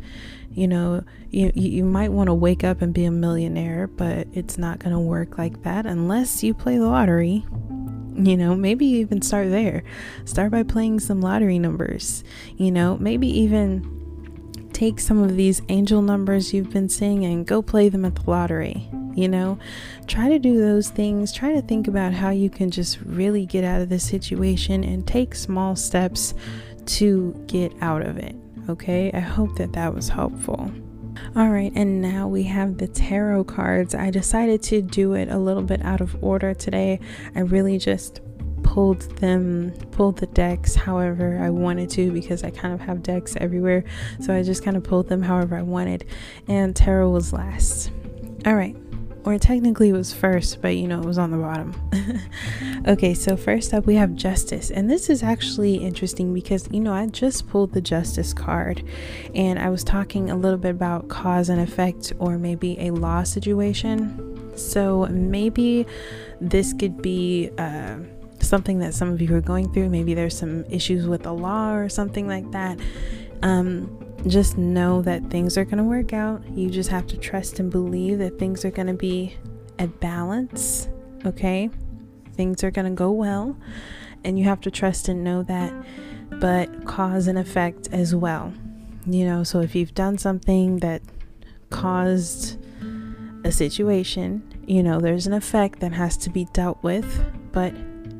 You 0.54 0.68
know, 0.68 1.04
you, 1.30 1.51
you 1.56 1.86
might 1.86 2.12
want 2.12 2.28
to 2.28 2.34
wake 2.34 2.63
up 2.63 2.82
and 2.82 2.94
be 2.94 3.06
a 3.06 3.12
millionaire, 3.12 3.88
but 3.88 4.28
it's 4.34 4.58
not 4.58 4.80
going 4.80 4.94
to 4.94 5.00
work 5.00 5.38
like 5.38 5.63
that 5.63 5.86
unless 5.86 6.44
you 6.44 6.54
play 6.54 6.78
the 6.78 6.88
lottery. 6.88 7.46
You 8.13 8.36
know, 8.36 8.56
maybe 8.56 8.86
even 8.86 9.22
start 9.22 9.50
there. 9.50 9.84
Start 10.25 10.51
by 10.51 10.63
playing 10.63 11.00
some 11.00 11.22
lottery 11.22 11.60
numbers. 11.60 12.25
You 12.58 12.72
know, 12.72 12.98
maybe 12.98 13.28
even 13.28 14.70
take 14.74 15.00
some 15.00 15.24
of 15.24 15.38
these 15.38 15.62
angel 15.70 16.01
numbers 16.01 16.54
you've 16.54 16.72
been 16.72 16.90
seeing 16.90 17.24
and 17.24 17.46
go 17.46 17.62
play 17.62 17.88
them 17.88 18.04
at 18.04 18.16
the 18.16 18.30
lottery 18.30 18.90
you 19.15 19.27
know? 19.27 19.58
Try 20.08 20.30
to 20.30 20.39
do 20.39 20.60
those 20.60 20.89
things. 20.89 21.32
Try 21.32 21.53
to 21.53 21.62
think 21.62 21.88
about 21.88 22.13
how 22.13 22.30
you 22.30 22.50
can 22.50 22.72
just 22.72 23.00
really 23.01 23.46
get 23.46 23.63
out 23.63 23.82
of 23.82 23.89
this 23.89 24.03
situation 24.03 24.84
and 24.84 25.08
take 25.08 25.36
small 25.36 25.75
steps 25.75 26.34
to 26.86 27.34
get 27.48 27.74
out 27.82 28.01
of 28.01 28.18
it 28.18 28.36
okay? 28.70 29.12
I 29.13 29.20
hope 29.20 29.56
that 29.58 29.74
that 29.74 29.94
was 29.94 30.10
helpful. 30.10 30.72
All 31.36 31.50
right, 31.50 31.72
and 31.75 32.01
now 32.01 32.27
we 32.27 32.44
have 32.44 32.77
the 32.77 32.88
tarot 32.88 33.44
cards. 33.46 33.94
I 33.94 34.10
decided 34.10 34.63
to 34.63 34.82
do 34.82 35.13
it 35.13 35.30
a 35.30 35.38
little 35.38 35.63
bit 35.63 35.84
out 35.84 36.01
of 36.01 36.22
order 36.24 36.53
today. 36.53 37.00
I 37.36 37.41
really 37.41 37.77
just 37.77 38.22
pulled 38.63 39.01
them 39.18 39.74
pulled 39.91 40.18
the 40.20 40.27
decks 40.27 40.75
however 40.75 41.39
I 41.41 41.50
wanted 41.50 41.89
to 41.91 42.12
because 42.12 42.44
I 42.44 42.51
kind 42.51 42.74
of 42.74 42.80
have 42.82 43.01
decks 43.01 43.36
everywhere. 43.38 43.84
So 44.20 44.36
I 44.36 44.44
just 44.44 44.63
kind 44.63 44.77
of 44.77 44.84
pulled 44.84 45.10
them 45.10 45.24
however 45.24 45.58
I 45.58 45.63
wanted 45.63 46.06
and 46.48 46.75
tarot 46.75 47.10
was 47.10 47.34
last. 47.34 47.91
All 48.46 48.56
right 48.56 48.77
or 49.24 49.38
technically 49.38 49.90
it 49.90 49.94
was 49.94 50.13
first, 50.13 50.62
but 50.62 50.75
you 50.75 50.88
know, 50.88 51.01
it 51.01 51.06
was 51.06 51.18
on 51.18 51.32
the 51.32 51.38
bottom. 51.38 51.75
okay, 52.88 53.13
so 53.13 53.38
first 53.38 53.74
up 53.74 53.86
we 53.86 53.96
have 53.96 54.16
justice, 54.16 54.72
and 54.72 54.90
this 54.90 55.10
is 55.10 55.24
actually 55.24 55.75
interesting 55.75 56.34
because 56.34 56.68
you 56.72 56.80
know, 56.80 56.94
I 56.94 57.06
just 57.08 57.48
pulled 57.48 57.74
the 57.74 57.82
justice 57.82 58.34
card 58.34 58.84
and 59.36 59.60
I 59.60 59.70
was 59.70 59.84
talking 59.84 60.30
a 60.30 60.36
little 60.36 60.58
bit 60.58 60.72
about 60.72 61.08
cause 61.08 61.50
and 61.50 61.62
effect, 61.62 62.13
or 62.20 62.38
maybe 62.38 62.80
a 62.80 62.92
law 62.92 63.24
situation. 63.24 64.58
So 64.58 65.08
maybe 65.08 65.86
this 66.40 66.74
could 66.74 67.01
be. 67.01 67.51
Uh, 67.58 67.98
something 68.40 68.80
that 68.80 68.92
some 68.92 69.08
of 69.08 69.22
you 69.22 69.36
are 69.36 69.40
going 69.40 69.72
through 69.72 69.88
maybe 69.88 70.16
there's 70.16 70.36
some 70.36 70.66
issues 70.66 71.06
with 71.06 71.22
the 71.22 71.32
law 71.32 71.75
or 71.75 71.88
something 71.88 72.28
like 72.28 72.50
that 72.51 72.75
um, 73.44 74.11
just 74.28 74.58
know 74.58 75.01
that 75.01 75.30
things 75.30 75.58
are 75.58 75.66
going 75.66 75.78
to 75.78 75.84
work 75.84 76.13
out. 76.13 76.48
You 76.56 76.70
just 76.70 76.90
have 76.90 77.08
to 77.08 77.18
trust 77.18 77.60
and 77.60 77.72
believe 77.72 78.20
that 78.20 78.38
things 78.38 78.63
are 78.66 78.72
going 78.72 78.88
to 78.88 78.94
be 78.94 79.36
at 79.80 80.00
balance, 80.00 80.88
okay? 81.25 81.70
Things 82.34 82.63
are 82.63 82.72
going 82.72 82.86
to 82.86 82.96
go 82.96 83.12
well, 83.12 83.58
and 84.24 84.38
you 84.38 84.46
have 84.46 84.62
to 84.62 84.72
trust 84.72 85.08
and 85.10 85.24
know 85.24 85.44
that, 85.44 85.74
but 86.40 86.86
cause 86.86 87.28
and 87.28 87.38
effect 87.38 87.90
as 87.92 88.16
well. 88.16 88.54
You 89.06 89.25
know, 89.25 89.44
so 89.44 89.62
if 89.62 89.75
you've 89.75 89.96
done 89.96 90.18
something 90.18 90.78
that 90.78 91.01
caused 91.70 92.63
a 93.44 93.51
situation, 93.51 94.44
you 94.68 94.84
know, 94.84 95.00
there's 95.00 95.25
an 95.25 95.34
effect 95.34 95.80
that 95.80 95.94
has 95.94 96.16
to 96.18 96.30
be 96.30 96.46
dealt 96.54 96.82
with, 96.84 97.25
but 97.51 97.74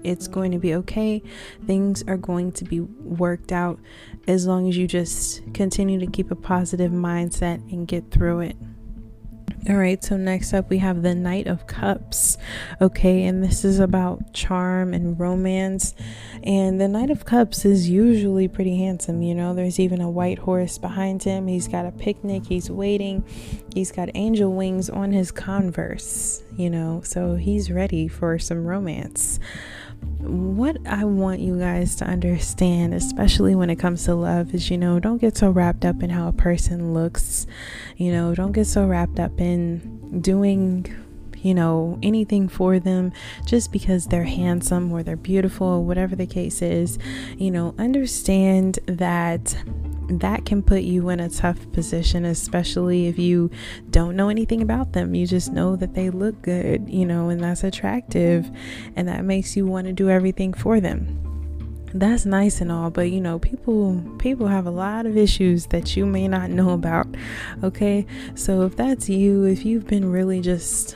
it's 0.04 0.28
going 0.28 0.52
to 0.52 0.60
be 0.60 0.76
okay. 0.76 1.24
Things 1.66 2.04
are 2.08 2.18
going 2.18 2.52
to 2.54 2.66
be 2.66 2.80
worked 2.80 3.52
out 3.52 3.80
as 4.28 4.46
long 4.46 4.68
as 4.68 4.78
you 4.78 4.88
just 4.88 5.42
continue 5.54 6.00
to 6.00 6.08
keep 6.08 6.32
a 6.32 6.36
positive 6.36 6.92
mindset 6.92 7.72
and 7.72 7.88
get 7.88 8.12
through 8.12 8.42
it. 8.42 8.56
All 9.70 9.76
right, 9.76 10.04
so 10.04 10.18
next 10.18 10.56
up 10.56 10.72
we 10.72 10.80
have 10.80 11.04
the 11.04 11.14
Knight 11.14 11.46
of 11.46 11.68
Cups. 11.68 12.40
Okay, 12.82 13.26
and 13.26 13.44
this 13.44 13.64
is 13.64 13.78
about 13.78 14.34
charm 14.34 14.92
and 14.92 15.20
romance. 15.20 15.94
And 16.42 16.82
the 16.82 16.88
Knight 16.88 17.12
of 17.12 17.26
Cups 17.26 17.64
is 17.64 17.88
usually 17.88 18.48
pretty 18.48 18.78
handsome, 18.78 19.22
you 19.22 19.36
know. 19.36 19.54
There's 19.54 19.80
even 19.80 20.02
a 20.02 20.10
white 20.10 20.40
horse 20.40 20.80
behind 20.80 21.22
him. 21.22 21.46
He's 21.46 21.68
got 21.68 21.86
a 21.86 21.92
picnic, 21.92 22.48
he's 22.48 22.72
waiting. 22.72 23.24
He's 23.72 23.92
got 23.92 24.10
angel 24.16 24.52
wings 24.52 24.90
on 24.90 25.12
his 25.12 25.30
converse, 25.30 26.42
you 26.58 26.72
know. 26.72 27.02
So 27.04 27.36
he's 27.36 27.70
ready 27.70 28.08
for 28.08 28.40
some 28.40 28.66
romance 28.66 29.40
what 30.22 30.78
I 30.86 31.06
want 31.06 31.40
you 31.40 31.58
guys 31.58 31.96
to 31.98 32.06
understand, 32.06 32.94
especially 32.94 33.56
when 33.56 33.70
it 33.70 33.78
comes 33.78 34.06
to 34.06 34.16
love, 34.16 34.54
is 34.54 34.70
you 34.70 34.78
know, 34.78 35.00
don't 35.00 35.18
get 35.18 35.38
so 35.38 35.50
wrapped 35.50 35.86
up 35.86 36.04
in 36.04 36.10
how 36.10 36.28
a 36.28 36.34
person 36.34 36.94
looks. 36.94 37.48
You 37.98 38.12
know, 38.12 38.36
don't 38.36 38.52
get 38.52 38.66
so 38.66 38.86
wrapped 38.86 39.20
up 39.20 39.40
in 39.42 40.22
doing, 40.22 40.86
you 41.38 41.54
know, 41.54 41.98
anything 42.04 42.48
for 42.48 42.80
them 42.80 43.12
just 43.46 43.72
because 43.72 44.08
they're 44.08 44.24
handsome 44.24 44.92
or 44.92 45.04
they're 45.04 45.16
beautiful, 45.16 45.84
whatever 45.84 46.16
the 46.16 46.28
case 46.28 46.62
is. 46.62 47.00
You 47.38 47.52
know, 47.52 47.74
understand 47.78 48.80
that 48.86 49.56
that 50.20 50.46
can 50.46 50.62
put 50.62 50.82
you 50.82 51.10
in 51.10 51.20
a 51.20 51.30
tough 51.30 51.72
position, 51.72 52.26
especially 52.26 53.08
if 53.08 53.18
you 53.18 53.50
don't 53.90 54.16
know 54.16 54.30
anything 54.30 54.62
about 54.62 54.94
them. 54.94 55.16
You 55.16 55.26
just 55.26 55.52
know 55.52 55.76
that 55.76 55.94
they 55.94 56.10
look 56.10 56.42
good, 56.42 56.90
you 56.90 57.06
know, 57.06 57.30
and 57.30 57.44
that's 57.44 57.64
attractive, 57.64 58.50
and 58.96 59.08
that 59.08 59.24
makes 59.24 59.56
you 59.56 59.66
want 59.66 59.88
to 59.88 59.94
do 59.94 60.10
everything 60.10 60.54
for 60.54 60.80
them. 60.80 61.18
That's 61.94 62.26
nice 62.26 62.62
and 62.62 62.72
all, 62.72 62.90
but 62.90 63.12
you 63.12 63.20
know, 63.20 63.40
people 63.40 64.02
people 64.18 64.48
have 64.48 64.66
a 64.66 64.72
lot 64.72 65.06
of 65.06 65.18
issues 65.18 65.66
that 65.68 65.98
you 65.98 66.06
may 66.06 66.28
not 66.28 66.50
know 66.50 66.70
about. 66.72 67.08
Okay? 67.64 68.06
So 68.36 68.62
if 68.62 68.78
that's 68.78 69.10
you, 69.10 69.44
if 69.44 69.66
you've 69.66 69.88
been 69.88 70.10
really 70.10 70.40
just 70.40 70.96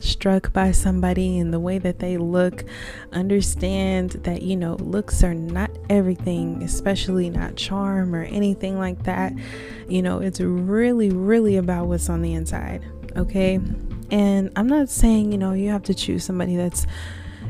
struck 0.00 0.52
by 0.52 0.70
somebody 0.72 1.38
and 1.38 1.52
the 1.52 1.60
way 1.60 1.78
that 1.78 1.98
they 1.98 2.16
look, 2.16 2.64
understand 3.12 4.10
that, 4.24 4.42
you 4.42 4.56
know, 4.56 4.74
looks 4.74 5.22
are 5.24 5.34
not 5.34 5.70
everything, 5.88 6.62
especially 6.62 7.30
not 7.30 7.56
charm 7.56 8.14
or 8.14 8.22
anything 8.24 8.78
like 8.78 9.02
that. 9.04 9.32
You 9.88 10.02
know, 10.02 10.20
it's 10.20 10.40
really, 10.40 11.10
really 11.10 11.56
about 11.56 11.86
what's 11.86 12.08
on 12.08 12.22
the 12.22 12.34
inside. 12.34 12.84
Okay. 13.16 13.60
And 14.10 14.50
I'm 14.56 14.66
not 14.66 14.88
saying, 14.88 15.32
you 15.32 15.38
know, 15.38 15.52
you 15.52 15.70
have 15.70 15.82
to 15.84 15.94
choose 15.94 16.24
somebody 16.24 16.56
that's 16.56 16.86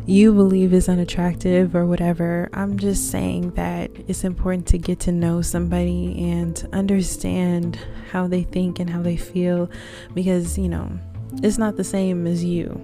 you 0.07 0.33
believe 0.33 0.73
is 0.73 0.89
unattractive 0.89 1.75
or 1.75 1.85
whatever. 1.85 2.49
I'm 2.53 2.79
just 2.79 3.11
saying 3.11 3.51
that 3.53 3.91
it's 4.07 4.23
important 4.23 4.69
to 4.69 4.79
get 4.79 5.01
to 5.01 5.13
know 5.13 5.43
somebody 5.43 6.31
and 6.31 6.69
understand 6.73 7.81
how 8.13 8.29
they 8.29 8.45
think 8.45 8.79
and 8.79 8.89
how 8.89 9.03
they 9.03 9.17
feel 9.17 9.69
because, 10.15 10.57
you 10.57 10.69
know, 10.69 10.97
it's 11.43 11.59
not 11.59 11.77
the 11.77 11.85
same 11.85 12.27
as 12.27 12.45
you. 12.45 12.81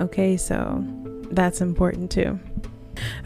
Okay, 0.00 0.36
so 0.36 0.84
that's 1.30 1.60
important 1.60 2.10
too. 2.10 2.38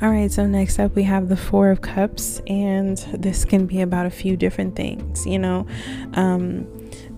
All 0.00 0.10
right, 0.10 0.30
so 0.30 0.46
next 0.46 0.78
up 0.78 0.94
we 0.94 1.02
have 1.02 1.28
the 1.28 1.36
Four 1.36 1.70
of 1.70 1.80
Cups, 1.80 2.40
and 2.46 2.96
this 3.12 3.44
can 3.44 3.66
be 3.66 3.80
about 3.80 4.06
a 4.06 4.10
few 4.10 4.36
different 4.36 4.76
things. 4.76 5.26
You 5.26 5.38
know, 5.38 5.66
um, 6.14 6.66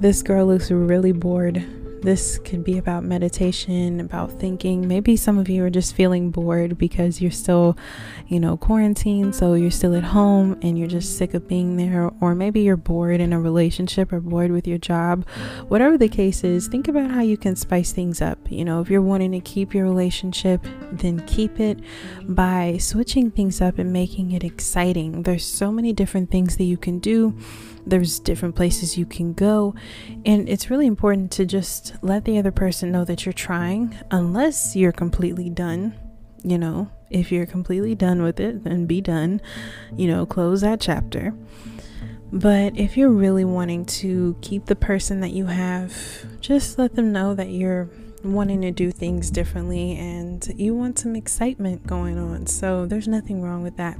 this 0.00 0.22
girl 0.22 0.46
looks 0.46 0.70
really 0.70 1.12
bored 1.12 1.64
this 2.02 2.38
could 2.38 2.64
be 2.64 2.78
about 2.78 3.04
meditation, 3.04 4.00
about 4.00 4.32
thinking. 4.40 4.88
Maybe 4.88 5.16
some 5.16 5.38
of 5.38 5.48
you 5.48 5.64
are 5.64 5.70
just 5.70 5.94
feeling 5.94 6.30
bored 6.30 6.78
because 6.78 7.20
you're 7.20 7.30
still, 7.30 7.76
you 8.26 8.40
know, 8.40 8.56
quarantined, 8.56 9.34
so 9.34 9.54
you're 9.54 9.70
still 9.70 9.94
at 9.94 10.04
home 10.04 10.58
and 10.62 10.78
you're 10.78 10.88
just 10.88 11.18
sick 11.18 11.34
of 11.34 11.46
being 11.46 11.76
there, 11.76 12.10
or 12.20 12.34
maybe 12.34 12.60
you're 12.60 12.76
bored 12.76 13.20
in 13.20 13.32
a 13.32 13.40
relationship 13.40 14.12
or 14.12 14.20
bored 14.20 14.50
with 14.50 14.66
your 14.66 14.78
job. 14.78 15.28
Whatever 15.68 15.98
the 15.98 16.08
case 16.08 16.42
is, 16.44 16.68
think 16.68 16.88
about 16.88 17.10
how 17.10 17.20
you 17.20 17.36
can 17.36 17.56
spice 17.56 17.92
things 17.92 18.22
up. 18.22 18.38
You 18.50 18.64
know, 18.64 18.80
if 18.80 18.88
you're 18.88 19.02
wanting 19.02 19.32
to 19.32 19.40
keep 19.40 19.74
your 19.74 19.84
relationship, 19.84 20.66
then 20.92 21.24
keep 21.26 21.60
it 21.60 21.80
by 22.24 22.78
switching 22.78 23.30
things 23.30 23.60
up 23.60 23.78
and 23.78 23.92
making 23.92 24.32
it 24.32 24.44
exciting. 24.44 25.22
There's 25.22 25.44
so 25.44 25.70
many 25.70 25.92
different 25.92 26.30
things 26.30 26.56
that 26.56 26.64
you 26.64 26.76
can 26.76 26.98
do 26.98 27.36
there's 27.90 28.18
different 28.20 28.54
places 28.54 28.96
you 28.96 29.04
can 29.04 29.32
go. 29.32 29.74
And 30.24 30.48
it's 30.48 30.70
really 30.70 30.86
important 30.86 31.30
to 31.32 31.44
just 31.44 31.94
let 32.02 32.24
the 32.24 32.38
other 32.38 32.52
person 32.52 32.90
know 32.90 33.04
that 33.04 33.26
you're 33.26 33.32
trying, 33.32 33.96
unless 34.10 34.74
you're 34.74 34.92
completely 34.92 35.50
done. 35.50 35.94
You 36.42 36.56
know, 36.56 36.90
if 37.10 37.30
you're 37.30 37.46
completely 37.46 37.94
done 37.94 38.22
with 38.22 38.40
it, 38.40 38.64
then 38.64 38.86
be 38.86 39.00
done. 39.00 39.42
You 39.96 40.08
know, 40.08 40.24
close 40.24 40.62
that 40.62 40.80
chapter. 40.80 41.34
But 42.32 42.78
if 42.78 42.96
you're 42.96 43.10
really 43.10 43.44
wanting 43.44 43.84
to 43.86 44.36
keep 44.40 44.66
the 44.66 44.76
person 44.76 45.20
that 45.20 45.32
you 45.32 45.46
have, 45.46 45.92
just 46.40 46.78
let 46.78 46.94
them 46.94 47.12
know 47.12 47.34
that 47.34 47.50
you're 47.50 47.90
wanting 48.22 48.60
to 48.60 48.70
do 48.70 48.90
things 48.90 49.30
differently 49.30 49.96
and 49.96 50.46
you 50.56 50.74
want 50.74 50.98
some 50.98 51.16
excitement 51.16 51.86
going 51.86 52.18
on. 52.18 52.46
So 52.46 52.86
there's 52.86 53.08
nothing 53.08 53.42
wrong 53.42 53.62
with 53.62 53.76
that. 53.78 53.98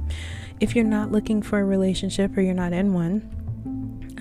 If 0.59 0.75
you're 0.75 0.85
not 0.85 1.11
looking 1.11 1.41
for 1.41 1.59
a 1.59 1.65
relationship 1.65 2.37
or 2.37 2.41
you're 2.41 2.53
not 2.53 2.71
in 2.71 2.93
one, 2.93 3.29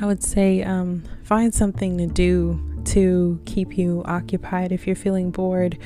I 0.01 0.07
would 0.07 0.23
say 0.23 0.63
um, 0.63 1.05
find 1.25 1.53
something 1.53 1.99
to 1.99 2.07
do 2.07 2.67
to 2.87 3.39
keep 3.45 3.77
you 3.77 4.03
occupied 4.07 4.73
if 4.73 4.87
you're 4.87 4.97
feeling 4.97 5.31
bored. 5.31 5.79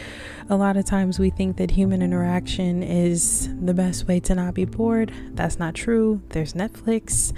A 0.49 0.57
lot 0.57 0.77
of 0.77 0.85
times 0.85 1.19
we 1.19 1.31
think 1.31 1.57
that 1.57 1.73
human 1.73 2.03
interaction 2.03 2.83
is 2.83 3.49
the 3.61 3.75
best 3.75 4.07
way 4.07 4.21
to 4.21 4.35
not 4.35 4.55
be 4.55 4.65
bored. 4.65 5.13
That's 5.33 5.59
not 5.59 5.75
true. 5.75 6.23
There's 6.29 6.53
Netflix, 6.53 7.33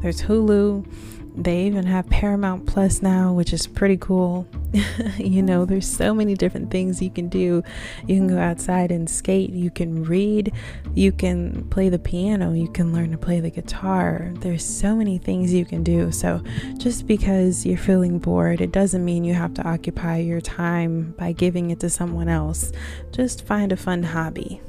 there's 0.00 0.22
Hulu, 0.22 0.86
they 1.34 1.62
even 1.62 1.86
have 1.86 2.08
Paramount 2.10 2.66
Plus 2.66 3.00
now, 3.00 3.32
which 3.32 3.54
is 3.54 3.66
pretty 3.66 3.96
cool. 3.96 4.46
you 5.16 5.42
know, 5.42 5.64
there's 5.64 5.86
so 5.86 6.12
many 6.12 6.34
different 6.34 6.70
things 6.70 7.00
you 7.00 7.10
can 7.10 7.28
do. 7.28 7.62
You 8.06 8.16
can 8.16 8.28
go 8.28 8.38
outside 8.38 8.92
and 8.92 9.08
skate, 9.08 9.50
you 9.50 9.70
can 9.70 10.04
read, 10.04 10.52
you 10.94 11.10
can 11.10 11.66
play 11.70 11.88
the 11.88 11.98
piano, 11.98 12.52
you 12.52 12.68
can 12.68 12.92
learn 12.92 13.12
to 13.12 13.18
play 13.18 13.40
the 13.40 13.50
guitar. 13.50 14.30
There's 14.40 14.64
so 14.64 14.94
many 14.94 15.16
things 15.16 15.54
you 15.54 15.64
can 15.64 15.82
do. 15.82 16.12
So, 16.12 16.42
just 16.76 17.06
because 17.06 17.64
you're 17.64 17.78
feeling 17.78 18.18
bored, 18.18 18.60
it 18.60 18.72
doesn't 18.72 19.04
mean 19.04 19.24
you 19.24 19.34
have 19.34 19.54
to 19.54 19.66
occupy 19.66 20.18
your 20.18 20.42
time 20.42 21.14
by 21.16 21.32
giving 21.32 21.70
it 21.70 21.80
to 21.80 21.88
someone 21.88 22.28
else. 22.28 22.72
Just 23.10 23.46
find 23.46 23.72
a 23.72 23.76
fun 23.76 24.02
hobby. 24.02 24.60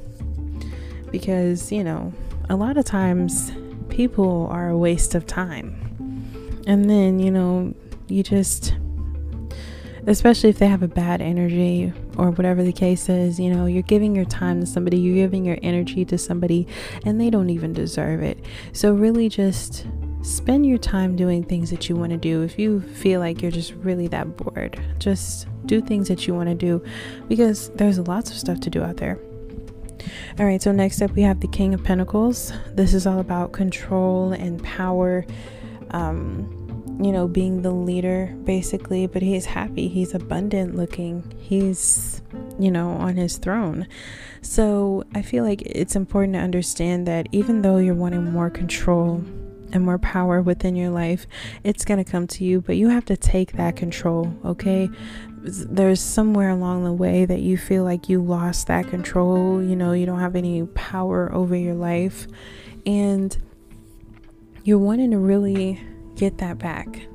Because, 1.10 1.70
you 1.70 1.84
know, 1.84 2.12
a 2.48 2.56
lot 2.56 2.78
of 2.78 2.86
times 2.86 3.52
people 3.90 4.48
are 4.50 4.70
a 4.70 4.78
waste 4.78 5.14
of 5.14 5.26
time 5.26 5.83
and 6.66 6.88
then, 6.88 7.18
you 7.18 7.30
know, 7.30 7.74
you 8.08 8.22
just, 8.22 8.74
especially 10.06 10.50
if 10.50 10.58
they 10.58 10.66
have 10.66 10.82
a 10.82 10.88
bad 10.88 11.20
energy 11.20 11.92
or 12.16 12.30
whatever 12.30 12.62
the 12.62 12.72
case 12.72 13.08
is, 13.08 13.38
you 13.38 13.50
know, 13.50 13.66
you're 13.66 13.82
giving 13.82 14.14
your 14.14 14.24
time 14.24 14.60
to 14.60 14.66
somebody, 14.66 14.98
you're 14.98 15.14
giving 15.14 15.44
your 15.44 15.58
energy 15.62 16.04
to 16.06 16.18
somebody, 16.18 16.66
and 17.04 17.20
they 17.20 17.30
don't 17.30 17.50
even 17.50 17.72
deserve 17.72 18.22
it. 18.22 18.38
So, 18.72 18.92
really, 18.92 19.28
just 19.28 19.86
spend 20.22 20.66
your 20.66 20.78
time 20.78 21.16
doing 21.16 21.44
things 21.44 21.70
that 21.70 21.88
you 21.88 21.96
want 21.96 22.10
to 22.10 22.16
do. 22.16 22.42
If 22.42 22.58
you 22.58 22.80
feel 22.80 23.20
like 23.20 23.42
you're 23.42 23.50
just 23.50 23.74
really 23.74 24.08
that 24.08 24.36
bored, 24.36 24.80
just 24.98 25.46
do 25.66 25.80
things 25.80 26.08
that 26.08 26.26
you 26.26 26.34
want 26.34 26.48
to 26.48 26.54
do 26.54 26.82
because 27.28 27.70
there's 27.70 27.98
lots 27.98 28.30
of 28.30 28.36
stuff 28.36 28.60
to 28.60 28.70
do 28.70 28.82
out 28.82 28.96
there. 28.96 29.18
All 30.38 30.46
right, 30.46 30.60
so 30.60 30.72
next 30.72 31.00
up 31.02 31.12
we 31.12 31.22
have 31.22 31.40
the 31.40 31.48
King 31.48 31.74
of 31.74 31.82
Pentacles. 31.82 32.52
This 32.72 32.94
is 32.94 33.06
all 33.06 33.20
about 33.20 33.52
control 33.52 34.32
and 34.32 34.62
power 34.62 35.24
um, 35.90 36.60
you 37.02 37.10
know, 37.10 37.26
being 37.26 37.62
the 37.62 37.72
leader 37.72 38.34
basically, 38.44 39.06
but 39.06 39.22
he's 39.22 39.46
happy. 39.46 39.88
He's 39.88 40.14
abundant 40.14 40.76
looking. 40.76 41.34
He's, 41.38 42.22
you 42.58 42.70
know, 42.70 42.90
on 42.90 43.16
his 43.16 43.36
throne. 43.36 43.88
So 44.42 45.04
I 45.14 45.22
feel 45.22 45.44
like 45.44 45.62
it's 45.62 45.96
important 45.96 46.34
to 46.34 46.40
understand 46.40 47.06
that 47.06 47.26
even 47.32 47.62
though 47.62 47.78
you're 47.78 47.94
wanting 47.94 48.30
more 48.30 48.50
control 48.50 49.24
and 49.72 49.84
more 49.84 49.98
power 49.98 50.40
within 50.40 50.76
your 50.76 50.90
life, 50.90 51.26
it's 51.64 51.84
going 51.84 52.02
to 52.02 52.08
come 52.08 52.28
to 52.28 52.44
you, 52.44 52.60
but 52.60 52.76
you 52.76 52.90
have 52.90 53.04
to 53.06 53.16
take 53.16 53.52
that 53.52 53.74
control, 53.74 54.32
okay? 54.44 54.88
There's 55.42 56.00
somewhere 56.00 56.50
along 56.50 56.84
the 56.84 56.92
way 56.92 57.24
that 57.24 57.40
you 57.40 57.58
feel 57.58 57.82
like 57.82 58.08
you 58.08 58.22
lost 58.22 58.68
that 58.68 58.86
control, 58.86 59.60
you 59.60 59.74
know, 59.74 59.92
you 59.92 60.06
don't 60.06 60.20
have 60.20 60.36
any 60.36 60.64
power 60.64 61.32
over 61.34 61.56
your 61.56 61.74
life, 61.74 62.28
and 62.86 63.36
you're 64.64 64.78
wanting 64.78 65.10
to 65.10 65.18
really 65.18 65.78
get 66.16 66.38
that 66.38 66.58
back. 66.58 67.06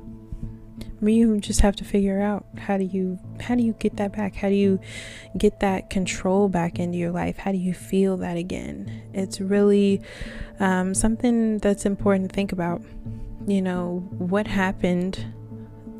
You 1.02 1.40
just 1.40 1.62
have 1.62 1.74
to 1.76 1.84
figure 1.84 2.20
out 2.20 2.46
how 2.58 2.76
do 2.76 2.84
you 2.84 3.18
how 3.40 3.54
do 3.54 3.62
you 3.62 3.72
get 3.78 3.96
that 3.96 4.12
back? 4.14 4.36
How 4.36 4.48
do 4.48 4.54
you 4.54 4.78
get 5.36 5.60
that 5.60 5.90
control 5.90 6.48
back 6.48 6.78
into 6.78 6.98
your 6.98 7.10
life? 7.10 7.38
How 7.38 7.52
do 7.52 7.58
you 7.58 7.74
feel 7.74 8.18
that 8.18 8.36
again? 8.36 9.02
It's 9.14 9.40
really 9.40 10.02
um, 10.60 10.94
something 10.94 11.58
that's 11.58 11.86
important 11.86 12.30
to 12.30 12.34
think 12.34 12.52
about. 12.52 12.82
You 13.46 13.62
know 13.62 14.06
what 14.18 14.46
happened 14.46 15.24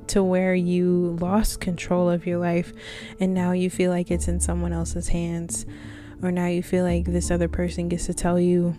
to 0.09 0.23
where 0.23 0.55
you 0.55 1.17
lost 1.21 1.61
control 1.61 2.11
of 2.11 2.27
your 2.27 2.39
life, 2.39 2.73
and 3.19 3.33
now 3.33 3.53
you 3.53 3.71
feel 3.71 3.91
like 3.91 4.11
it's 4.11 4.29
in 4.29 4.39
someone 4.39 4.73
else's 4.73 5.09
hands, 5.09 5.65
or 6.23 6.31
now 6.31 6.47
you 6.47 6.63
feel 6.63 6.85
like 6.85 7.07
this 7.07 7.31
other 7.31 7.49
person 7.49 7.89
gets 7.89 8.07
to 8.07 8.15
tell 8.15 8.39
you 8.39 8.77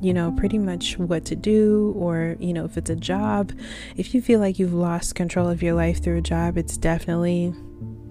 you 0.00 0.14
know, 0.14 0.32
pretty 0.32 0.58
much 0.58 0.98
what 0.98 1.24
to 1.26 1.36
do, 1.36 1.92
or, 1.96 2.36
you 2.40 2.52
know, 2.52 2.64
if 2.64 2.76
it's 2.76 2.90
a 2.90 2.96
job, 2.96 3.52
if 3.96 4.14
you 4.14 4.22
feel 4.22 4.40
like 4.40 4.58
you've 4.58 4.72
lost 4.72 5.14
control 5.14 5.48
of 5.48 5.62
your 5.62 5.74
life 5.74 6.02
through 6.02 6.18
a 6.18 6.22
job, 6.22 6.56
it's 6.56 6.76
definitely, 6.76 7.54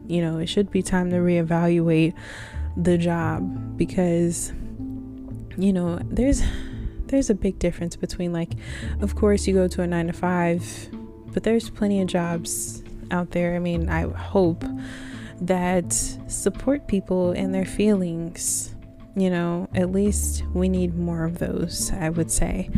you 0.07 0.21
know, 0.21 0.37
it 0.37 0.47
should 0.47 0.69
be 0.71 0.81
time 0.83 1.09
to 1.09 1.17
reevaluate 1.17 2.13
the 2.77 2.97
job 2.97 3.77
because, 3.77 4.53
you 5.57 5.73
know, 5.73 5.99
there's 6.03 6.41
there's 7.09 7.29
a 7.29 7.33
big 7.33 7.57
difference 7.57 7.95
between 7.95 8.31
like 8.31 8.51
of 9.01 9.15
course 9.15 9.47
you 9.47 9.53
go 9.55 9.67
to 9.67 9.81
a 9.81 9.87
9 9.87 10.07
to 10.07 10.13
5 10.13 10.89
but 11.33 11.41
there's 11.43 11.69
plenty 11.69 12.01
of 12.01 12.07
jobs 12.07 12.83
out 13.11 13.31
there. 13.31 13.55
I 13.55 13.59
mean 13.59 13.89
i 13.89 14.01
hope 14.07 14.63
that 15.41 15.91
support 16.27 16.87
people 16.87 17.31
and 17.31 17.53
their 17.53 17.65
feelings 17.65 18.75
you 19.19 19.29
know, 19.29 19.67
at 19.73 19.91
least 19.91 20.43
we 20.53 20.69
need 20.69 20.97
more 20.97 21.25
of 21.25 21.39
those, 21.39 21.91
I 21.93 22.09
would 22.09 22.31
say. 22.31 22.69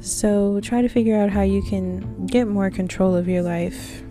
So 0.00 0.60
try 0.60 0.82
to 0.82 0.88
figure 0.88 1.16
out 1.16 1.30
how 1.30 1.42
you 1.42 1.62
can 1.62 2.26
get 2.26 2.46
more 2.46 2.70
control 2.70 3.16
of 3.16 3.28
your 3.28 3.42
life. 3.42 4.02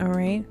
All 0.00 0.08
right. 0.08 0.44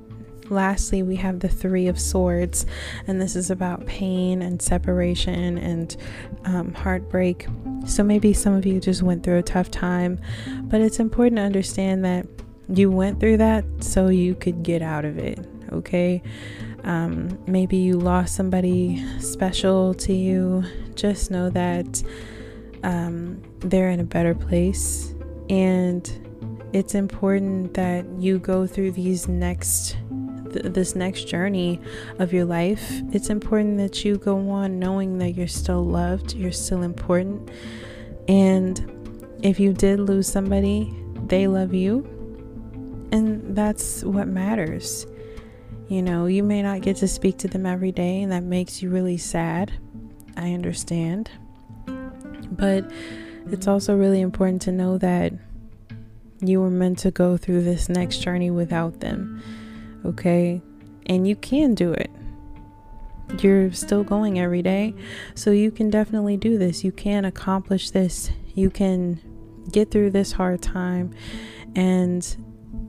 Lastly, 0.50 1.04
we 1.04 1.18
have 1.18 1.40
the 1.40 1.50
Three 1.50 1.88
of 1.88 2.00
Swords, 2.00 2.66
and 3.06 3.22
this 3.22 3.36
is 3.36 3.50
about 3.50 3.86
pain 3.86 4.42
and 4.42 4.62
separation 4.62 5.58
and 5.58 5.96
um, 6.46 6.74
heartbreak. 6.74 7.48
So 7.86 8.04
maybe 8.04 8.34
some 8.34 8.54
of 8.54 8.66
you 8.66 8.80
just 8.80 9.02
went 9.02 9.24
through 9.24 9.38
a 9.38 9.44
tough 9.44 9.70
time, 9.72 10.20
but 10.64 10.82
it's 10.82 11.00
important 11.00 11.38
to 11.38 11.44
understand 11.44 12.06
that 12.06 12.28
you 12.70 12.92
went 12.92 13.20
through 13.20 13.38
that 13.38 13.66
so 13.80 14.08
you 14.08 14.36
could 14.36 14.64
get 14.64 14.82
out 14.82 15.06
of 15.06 15.18
it. 15.18 15.40
Okay. 15.72 16.22
Um, 16.88 17.38
maybe 17.46 17.76
you 17.76 18.00
lost 18.00 18.34
somebody 18.34 19.06
special 19.20 19.94
to 19.96 20.14
you. 20.14 20.64
Just 20.96 21.30
know 21.30 21.50
that 21.50 22.02
um, 22.84 23.42
they're 23.60 23.90
in 23.90 24.00
a 24.00 24.06
better 24.06 24.34
place. 24.34 25.14
And 25.50 26.10
it's 26.72 26.96
important 26.96 27.74
that 27.74 28.06
you 28.18 28.40
go 28.40 28.66
through 28.66 28.92
these 28.92 29.28
next 29.28 29.98
th- 30.52 30.74
this 30.74 30.96
next 30.96 31.26
journey 31.26 31.80
of 32.20 32.34
your 32.34 32.46
life 32.46 33.02
it's 33.12 33.30
important 33.30 33.78
that 33.78 34.04
you 34.04 34.18
go 34.18 34.50
on 34.50 34.78
knowing 34.78 35.18
that 35.18 35.32
you're 35.32 35.48
still 35.48 35.86
loved 35.86 36.34
you're 36.34 36.52
still 36.52 36.84
important 36.84 37.50
and 38.28 38.86
if 39.42 39.60
you 39.60 39.72
did 39.72 40.00
lose 40.00 40.28
somebody 40.28 40.94
they 41.28 41.48
love 41.48 41.74
you 41.74 42.06
and 43.12 43.56
that's 43.56 44.04
what 44.04 44.28
matters 44.28 45.08
you 45.88 46.02
know, 46.02 46.26
you 46.26 46.44
may 46.44 46.62
not 46.62 46.82
get 46.82 46.98
to 46.98 47.08
speak 47.08 47.38
to 47.40 47.48
them 47.48 47.66
every 47.66 47.92
day, 47.92 48.22
and 48.22 48.32
that 48.32 48.44
makes 48.44 48.82
you 48.82 48.90
really 48.90 49.18
sad. 49.18 49.72
I 50.36 50.54
understand. 50.54 51.32
But 52.52 52.90
it's 53.50 53.68
also 53.68 53.96
really 53.96 54.22
important 54.22 54.62
to 54.64 54.72
know 54.72 54.98
that 54.98 55.34
you 56.42 56.62
were 56.62 56.70
meant 56.70 57.00
to 57.00 57.12
go 57.12 57.38
through 57.38 57.64
this 57.64 57.90
next 57.90 58.18
journey 58.20 58.52
without 58.52 59.00
them. 59.00 59.42
Okay? 60.06 60.62
And 61.08 61.28
you 61.28 61.36
can 61.36 61.74
do 61.74 61.94
it. 61.94 62.12
You're 63.40 63.72
still 63.72 64.04
going 64.04 64.40
every 64.40 64.62
day. 64.62 64.94
So 65.36 65.52
you 65.52 65.72
can 65.72 65.90
definitely 65.90 66.38
do 66.38 66.58
this. 66.58 66.84
You 66.84 66.92
can 66.92 67.26
accomplish 67.26 67.92
this. 67.92 68.30
You 68.54 68.70
can 68.70 69.20
get 69.72 69.92
through 69.92 70.12
this 70.12 70.34
hard 70.34 70.62
time. 70.62 71.14
And 71.76 72.26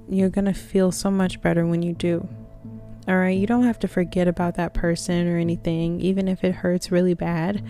you're 0.09 0.31
to 0.47 0.55
feel 0.55 0.93
so 0.93 1.11
much 1.11 1.41
better 1.41 1.67
when 1.67 1.83
you 1.83 1.93
do. 1.93 2.29
All 3.09 3.17
right, 3.17 3.39
you 3.39 3.47
don't 3.47 3.63
have 3.63 3.79
to 3.79 3.89
forget 3.89 4.29
about 4.29 4.57
that 4.57 4.75
person 4.75 5.27
or 5.29 5.39
anything, 5.39 5.99
even 6.03 6.29
if 6.29 6.45
it 6.45 6.55
hurts 6.55 6.93
really 6.93 7.15
bad. 7.15 7.65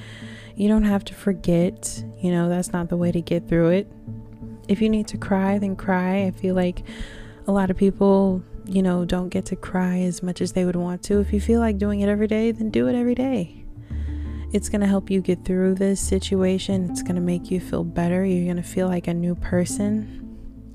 You 0.57 0.67
don't 0.67 0.83
have 0.83 1.05
to 1.05 1.15
forget, 1.15 2.03
you 2.19 2.33
know, 2.33 2.49
that's 2.49 2.73
not 2.73 2.89
the 2.89 2.97
way 2.97 3.13
to 3.13 3.21
get 3.21 3.47
through 3.47 3.69
it. 3.69 3.93
If 4.67 4.83
you 4.83 4.89
need 4.89 5.07
to 5.09 5.17
cry, 5.17 5.59
then 5.59 5.77
cry. 5.77 6.25
I 6.25 6.33
feel 6.33 6.57
like 6.57 6.83
a 7.47 7.53
lot 7.53 7.71
of 7.71 7.77
people, 7.77 8.43
you 8.67 8.83
know, 8.83 9.05
don't 9.05 9.29
get 9.29 9.47
to 9.47 9.57
cry 9.57 10.01
as 10.01 10.25
much 10.25 10.41
as 10.41 10.55
they 10.55 10.65
would 10.65 10.75
want 10.75 11.05
to. 11.05 11.21
If 11.21 11.33
you 11.33 11.41
feel 11.41 11.61
like 11.61 11.79
doing 11.79 12.01
it 12.01 12.09
every 12.09 12.27
day, 12.27 12.51
then 12.51 12.71
do 12.71 12.89
it 12.89 12.97
every 12.97 13.15
day. 13.15 13.65
It's 14.53 14.69
going 14.69 14.81
to 14.81 14.89
help 14.89 15.09
you 15.09 15.21
get 15.21 15.45
through 15.45 15.77
this 15.77 16.01
situation. 16.01 16.91
It's 16.91 17.03
going 17.03 17.15
to 17.15 17.21
make 17.21 17.49
you 17.49 17.61
feel 17.61 17.85
better. 17.85 18.25
You're 18.25 18.53
going 18.53 18.57
to 18.57 18.69
feel 18.69 18.89
like 18.89 19.07
a 19.07 19.15
new 19.15 19.37
person 19.37 20.28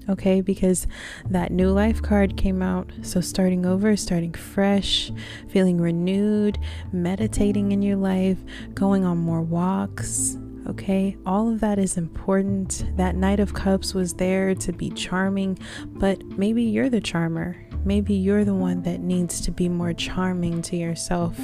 okay? 0.10 0.42
Because 0.42 0.88
that 1.30 1.52
new 1.52 1.70
life 1.70 2.02
card 2.02 2.38
came 2.38 2.62
out. 2.62 2.92
So, 3.02 3.22
starting 3.22 3.66
over, 3.66 3.96
starting 3.96 4.34
fresh, 4.34 5.12
feeling 5.50 5.80
renewed, 5.80 6.60
meditating 6.92 7.72
in 7.72 7.82
your 7.82 7.98
life, 7.98 8.38
going 8.74 9.06
on 9.06 9.18
more 9.18 9.42
walks, 9.42 10.38
okay? 10.68 11.18
All 11.26 11.52
of 11.52 11.60
that 11.62 11.80
is 11.80 11.98
important. 11.98 12.86
That 12.98 13.16
Knight 13.16 13.40
of 13.40 13.54
Cups 13.54 13.94
was 13.94 14.14
there 14.14 14.56
to 14.56 14.72
be 14.72 14.90
charming, 14.92 15.60
but 15.88 16.24
maybe 16.26 16.64
you're 16.64 16.90
the 16.90 17.02
charmer. 17.02 17.58
Maybe 17.86 18.14
you're 18.14 18.46
the 18.46 18.54
one 18.54 18.84
that 18.84 19.02
needs 19.02 19.42
to 19.42 19.52
be 19.52 19.68
more 19.68 19.94
charming 19.94 20.62
to 20.64 20.78
yourself. 20.78 21.38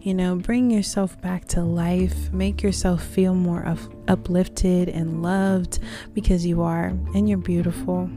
You 0.00 0.14
know, 0.14 0.36
bring 0.36 0.70
yourself 0.70 1.20
back 1.20 1.46
to 1.48 1.60
life, 1.60 2.32
make 2.32 2.62
yourself 2.62 3.02
feel 3.02 3.34
more 3.34 3.66
up- 3.66 3.78
uplifted 4.08 4.88
and 4.88 5.22
loved 5.22 5.80
because 6.14 6.46
you 6.46 6.62
are 6.62 6.86
and 7.14 7.28
you're 7.28 7.38
beautiful. 7.38 8.08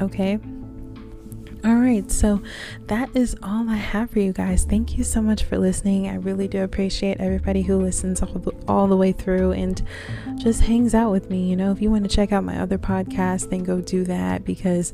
Okay? 0.00 0.38
All 1.64 1.76
right, 1.76 2.10
so 2.10 2.42
that 2.88 3.08
is 3.14 3.34
all 3.42 3.70
I 3.70 3.76
have 3.76 4.10
for 4.10 4.18
you 4.18 4.34
guys. 4.34 4.64
Thank 4.64 4.98
you 4.98 5.04
so 5.04 5.22
much 5.22 5.44
for 5.44 5.56
listening. 5.56 6.06
I 6.08 6.16
really 6.16 6.46
do 6.46 6.62
appreciate 6.62 7.20
everybody 7.20 7.62
who 7.62 7.78
listens 7.78 8.20
all 8.20 8.34
the, 8.34 8.52
all 8.68 8.86
the 8.86 8.98
way 8.98 9.12
through 9.12 9.52
and 9.52 9.82
just 10.36 10.60
hangs 10.60 10.94
out 10.94 11.10
with 11.10 11.30
me. 11.30 11.48
You 11.48 11.56
know, 11.56 11.72
if 11.72 11.80
you 11.80 11.90
want 11.90 12.04
to 12.04 12.14
check 12.14 12.32
out 12.32 12.44
my 12.44 12.60
other 12.60 12.76
podcast, 12.76 13.48
then 13.48 13.62
go 13.62 13.80
do 13.80 14.04
that 14.04 14.44
because 14.44 14.92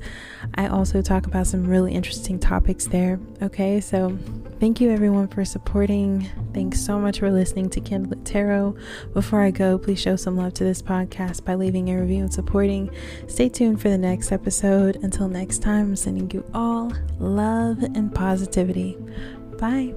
I 0.55 0.69
also 0.69 1.03
talk 1.03 1.27
about 1.27 1.49
some 1.49 1.67
really 1.67 1.93
interesting 1.93 2.39
topics 2.39 2.87
there. 2.87 3.19
Okay, 3.43 3.81
so 3.81 4.17
thank 4.61 4.81
you 4.81 4.91
everyone 4.91 5.27
for 5.27 5.45
supporting. 5.45 6.29
Thanks 6.55 6.81
so 6.81 7.01
much 7.01 7.19
for 7.19 7.33
listening 7.33 7.69
to 7.71 7.81
Candlelit 7.81 8.25
Tarot. 8.25 8.77
Before 9.13 9.41
I 9.41 9.51
go, 9.51 9.77
please 9.77 10.01
show 10.01 10.15
some 10.15 10.37
love 10.37 10.55
to 10.55 10.65
this 10.65 10.83
podcast 10.83 11.45
by 11.45 11.57
leaving 11.57 11.91
a 11.91 12.01
review 12.01 12.23
and 12.23 12.33
supporting. 12.33 12.91
Stay 13.27 13.49
tuned 13.49 13.83
for 13.83 13.89
the 13.89 13.99
next 13.99 14.31
episode. 14.31 14.97
Until 15.03 15.27
next 15.27 15.63
time, 15.63 15.87
I'm 15.87 15.97
sending 15.97 16.31
you 16.31 16.45
all 16.61 16.93
love 17.19 17.83
and 17.83 18.15
positivity. 18.15 18.97
Bye. 19.59 19.95